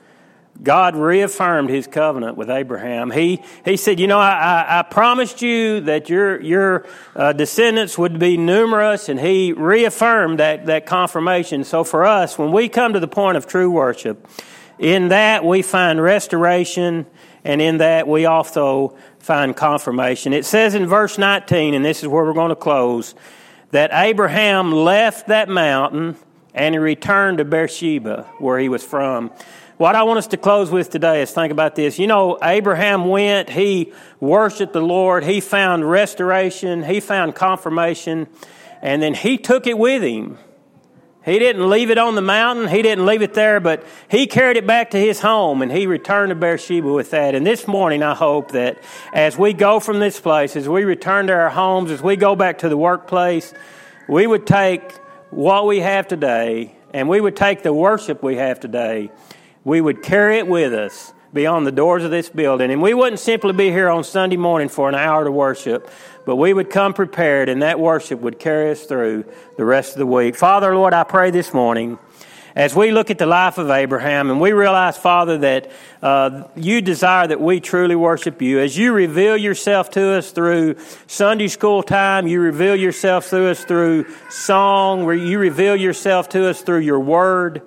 God 0.62 0.96
reaffirmed 0.96 1.70
his 1.70 1.86
covenant 1.86 2.38
with 2.38 2.50
Abraham. 2.50 3.12
He, 3.12 3.44
he 3.66 3.76
said, 3.78 4.00
You 4.00 4.08
know, 4.08 4.20
I, 4.20 4.32
I, 4.32 4.80
I 4.80 4.82
promised 4.84 5.42
you 5.42 5.82
that 5.82 6.10
your, 6.10 6.42
your 6.42 6.86
uh, 7.16 7.34
descendants 7.34 7.98
would 7.98 8.20
be 8.20 8.38
numerous, 8.38 9.10
and 9.10 9.20
he 9.20 9.52
reaffirmed 9.52 10.40
that, 10.40 10.68
that 10.68 10.86
confirmation. 10.86 11.64
So 11.66 11.84
for 11.84 12.06
us, 12.06 12.38
when 12.38 12.52
we 12.52 12.70
come 12.70 12.94
to 12.94 13.00
the 13.00 13.08
point 13.08 13.38
of 13.38 13.48
true 13.48 13.70
worship, 13.70 14.28
in 14.80 15.10
that 15.10 15.44
we 15.44 15.62
find 15.62 16.02
restoration, 16.02 17.06
and 17.44 17.62
in 17.62 17.78
that 17.78 18.08
we 18.08 18.26
also 18.26 18.98
find 19.20 19.56
confirmation. 19.56 20.34
It 20.34 20.46
says 20.46 20.74
in 20.74 20.88
verse 20.88 21.18
19, 21.18 21.74
and 21.74 21.86
this 21.86 22.02
is 22.02 22.08
where 22.08 22.24
we're 22.24 22.34
going 22.34 22.50
to 22.50 22.56
close, 22.56 23.14
that 23.72 23.92
Abraham 23.94 24.72
left 24.72 25.28
that 25.28 25.50
mountain 25.50 26.18
and 26.56 26.74
he 26.74 26.80
returned 26.80 27.38
to 27.38 27.46
Beersheba, 27.46 28.24
where 28.40 28.58
he 28.58 28.70
was 28.70 28.84
from. 28.84 29.30
What 29.78 29.94
I 29.94 30.04
want 30.04 30.20
us 30.20 30.28
to 30.28 30.38
close 30.38 30.72
with 30.72 30.90
today 30.90 31.22
is 31.22 31.32
think 31.32 31.52
about 31.52 31.76
this. 31.76 32.00
You 32.00 32.08
know, 32.08 32.40
Abraham 32.42 33.10
went, 33.10 33.50
he 33.50 33.92
worshiped 34.22 34.72
the 34.72 34.82
Lord, 34.82 35.26
he 35.26 35.42
found 35.42 35.88
restoration, 35.88 36.84
he 36.84 37.02
found 37.02 37.36
confirmation, 37.36 38.28
and 38.82 39.04
then 39.04 39.14
he 39.14 39.38
took 39.38 39.68
it 39.68 39.78
with 39.78 40.02
him. 40.02 40.38
He 41.26 41.40
didn't 41.40 41.70
leave 41.70 41.90
it 41.90 41.98
on 41.98 42.16
the 42.16 42.22
mountain, 42.22 42.70
he 42.70 42.82
didn't 42.84 43.06
leave 43.06 43.22
it 43.22 43.34
there, 43.34 43.60
but 43.60 43.84
he 44.08 44.26
carried 44.26 44.56
it 44.56 44.66
back 44.66 44.92
to 44.92 44.98
his 44.98 45.20
home 45.20 45.62
and 45.62 45.72
he 45.72 45.88
returned 45.88 46.30
to 46.30 46.36
Beersheba 46.36 46.94
with 46.94 47.10
that. 47.12 47.36
And 47.36 47.46
this 47.46 47.68
morning, 47.68 48.02
I 48.04 48.14
hope 48.14 48.52
that 48.52 48.78
as 49.12 49.38
we 49.38 49.52
go 49.52 49.80
from 49.80 50.00
this 50.00 50.22
place, 50.22 50.56
as 50.56 50.70
we 50.70 50.84
return 50.84 51.28
to 51.28 51.34
our 51.34 51.50
homes, 51.50 51.90
as 51.90 52.02
we 52.02 52.16
go 52.16 52.36
back 52.36 52.60
to 52.60 52.70
the 52.70 52.78
workplace, 52.78 53.54
we 54.08 54.28
would 54.28 54.46
take 54.46 55.00
what 55.36 55.68
we 55.68 55.82
have 55.82 56.08
today 56.08 56.74
and 56.94 57.10
we 57.10 57.20
would 57.20 57.36
take 57.36 57.62
the 57.62 57.74
worship 57.74 58.24
we 58.24 58.38
have 58.38 58.60
today 58.60 59.12
we 59.66 59.82
would 59.82 60.02
carry 60.02 60.38
it 60.38 60.48
with 60.48 60.74
us 60.74 61.14
beyond 61.34 61.68
the 61.68 61.72
doors 61.72 62.04
of 62.04 62.12
this 62.12 62.30
building. 62.30 62.72
And 62.72 62.82
we 62.82 62.94
wouldn't 62.94 63.20
simply 63.20 63.52
be 63.52 63.70
here 63.70 63.90
on 63.90 64.06
Sunday 64.06 64.38
morning 64.38 64.70
for 64.70 64.88
an 64.88 64.96
hour 64.96 65.26
to 65.26 65.32
worship, 65.32 65.90
but 66.26 66.38
we 66.38 66.54
would 66.54 66.70
come 66.70 66.94
prepared, 66.94 67.50
and 67.50 67.62
that 67.62 67.80
worship 67.80 68.22
would 68.22 68.40
carry 68.40 68.72
us 68.72 68.86
through 68.86 69.26
the 69.58 69.66
rest 69.66 69.92
of 69.92 69.98
the 69.98 70.06
week. 70.06 70.38
Father, 70.38 70.74
Lord, 70.74 70.94
I 70.94 71.04
pray 71.04 71.32
this 71.32 71.54
morning. 71.54 72.00
As 72.56 72.74
we 72.74 72.92
look 72.92 73.12
at 73.12 73.18
the 73.18 73.26
life 73.26 73.58
of 73.58 73.70
Abraham 73.70 74.32
and 74.32 74.40
we 74.40 74.54
realize, 74.54 74.98
Father, 74.98 75.40
that 75.40 75.70
uh, 76.02 76.46
you 76.56 76.80
desire 76.80 77.28
that 77.28 77.42
we 77.42 77.60
truly 77.60 77.98
worship 77.98 78.42
you, 78.42 78.62
as 78.62 78.78
you 78.78 78.94
reveal 78.94 79.36
yourself 79.36 79.90
to 79.92 80.14
us 80.14 80.32
through 80.32 80.78
Sunday 81.06 81.50
school 81.50 81.84
time, 81.84 82.28
you 82.28 82.40
reveal 82.40 82.78
yourself 82.78 83.30
to 83.32 83.50
us 83.50 83.66
through 83.66 84.06
song, 84.30 85.04
where 85.04 85.16
you 85.16 85.38
reveal 85.38 85.76
yourself 85.76 86.30
to 86.30 86.50
us 86.50 86.62
through 86.62 86.80
your 86.80 87.02
word. 87.02 87.62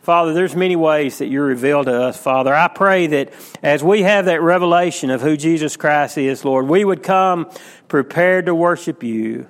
Father, 0.00 0.34
there's 0.34 0.56
many 0.56 0.74
ways 0.74 1.18
that 1.18 1.28
you 1.28 1.40
reveal 1.40 1.84
to 1.84 2.02
us, 2.02 2.20
Father. 2.20 2.52
I 2.52 2.66
pray 2.66 3.06
that 3.06 3.32
as 3.62 3.84
we 3.84 4.02
have 4.02 4.24
that 4.24 4.42
revelation 4.42 5.10
of 5.10 5.20
who 5.22 5.36
Jesus 5.36 5.76
Christ 5.76 6.18
is, 6.18 6.44
Lord, 6.44 6.66
we 6.66 6.84
would 6.84 7.04
come 7.04 7.48
prepared 7.86 8.46
to 8.46 8.56
worship 8.56 9.04
you. 9.04 9.46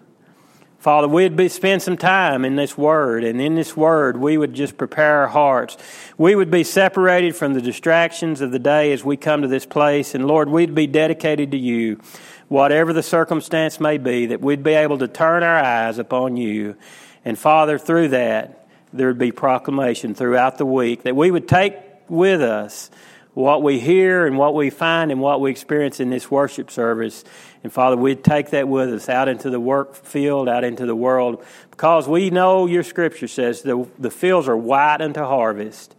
Father, 0.83 1.07
we'd 1.07 1.37
be, 1.37 1.49
spend 1.49 1.81
some 1.81 1.97
time 1.97 2.45
in 2.45 2.57
this 2.57 2.77
word, 2.77 3.23
and 3.23 3.40
in 3.40 3.55
this 3.55 3.77
word, 3.77 4.16
we 4.16 4.37
would 4.37 4.53
just 4.53 4.77
prepare 4.77 5.18
our 5.21 5.29
hearts. 5.29 5.77
We 6.18 6.35
would 6.35 6.51
be 6.51 6.64
separated 6.64 7.37
from 7.37 7.55
the 7.55 7.62
distractions 7.62 8.40
of 8.40 8.51
the 8.51 8.59
day 8.59 8.92
as 8.92 9.05
we 9.05 9.16
come 9.16 9.42
to 9.42 9.49
this 9.49 9.64
place, 9.64 10.12
and 10.16 10.27
Lord, 10.27 10.49
we'd 10.49 10.75
be 10.75 10.88
dedicated 10.88 11.53
to 11.53 11.57
you, 11.57 12.01
whatever 12.49 12.92
the 12.92 13.05
circumstance 13.05 13.79
may 13.79 13.97
be, 13.97 14.27
that 14.27 14.40
we'd 14.40 14.64
be 14.64 14.73
able 14.73 14.99
to 14.99 15.07
turn 15.07 15.45
our 15.45 15.57
eyes 15.57 15.99
upon 15.99 16.37
you. 16.37 16.77
And 17.25 17.38
Father, 17.38 17.79
through 17.79 18.09
that, 18.09 18.66
there 18.92 19.07
would 19.07 19.18
be 19.18 19.31
proclamation 19.31 20.16
throughout 20.16 20.59
the 20.59 20.66
week 20.66 21.05
that 21.05 21.14
we 21.14 21.31
would 21.31 21.47
take 21.47 21.77
with 22.09 22.42
us 22.42 22.90
what 23.35 23.62
we 23.62 23.81
hear 23.81 24.27
and 24.27 24.37
what 24.37 24.55
we 24.55 24.71
find 24.71 25.11
and 25.11 25.21
what 25.21 25.40
we 25.40 25.51
experience 25.51 26.01
in 26.01 26.11
this 26.11 26.31
worship 26.31 26.71
service. 26.71 27.25
And 27.62 27.73
Father, 27.73 27.97
we'd 27.97 28.23
take 28.23 28.51
that 28.51 28.68
with 28.68 28.90
us 28.90 29.09
out 29.09 29.29
into 29.29 29.51
the 29.51 29.61
work 29.61 29.95
field, 29.95 30.49
out 30.49 30.64
into 30.64 30.87
the 30.87 30.97
world, 30.97 31.45
because 31.71 32.07
we 32.07 32.31
know 32.31 32.66
your 32.66 32.83
scripture 32.83 33.29
says 33.29 33.62
the, 33.62 33.87
the 33.99 34.11
fields 34.11 34.49
are 34.49 34.57
white 34.57 35.01
unto 35.01 35.21
harvest, 35.21 35.95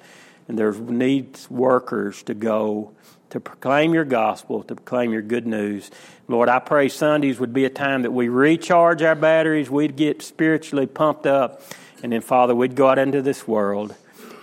and 0.48 0.58
there 0.58 0.74
needs 0.74 1.50
workers 1.50 2.22
to 2.24 2.34
go 2.34 2.92
to 3.32 3.40
proclaim 3.40 3.96
your 3.96 4.06
gospel, 4.06 4.62
to 4.64 4.76
proclaim 4.76 5.12
your 5.12 5.24
good 5.24 5.48
news. 5.48 5.90
Lord, 6.28 6.50
I 6.50 6.60
pray 6.60 6.88
Sundays 6.88 7.40
would 7.40 7.54
be 7.54 7.66
a 7.66 7.70
time 7.70 8.04
that 8.04 8.12
we 8.12 8.30
recharge 8.30 9.02
our 9.02 9.16
batteries, 9.16 9.72
we'd 9.72 9.96
get 9.96 10.22
spiritually 10.22 10.86
pumped 10.86 11.26
up 11.26 11.64
and 12.04 12.12
then, 12.12 12.20
Father, 12.20 12.54
we'd 12.54 12.76
go 12.76 12.90
out 12.90 13.00
into 13.00 13.22
this 13.22 13.48
world 13.48 13.96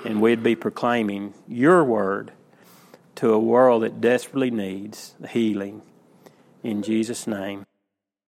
and 0.04 0.22
we'd 0.22 0.42
be 0.42 0.56
proclaiming 0.56 1.34
your 1.46 1.84
word 1.84 2.32
to 3.20 3.34
a 3.34 3.38
world 3.38 3.82
that 3.82 4.00
desperately 4.00 4.50
needs 4.50 5.14
healing. 5.28 5.82
In 6.62 6.82
Jesus' 6.82 7.26
name. 7.26 7.66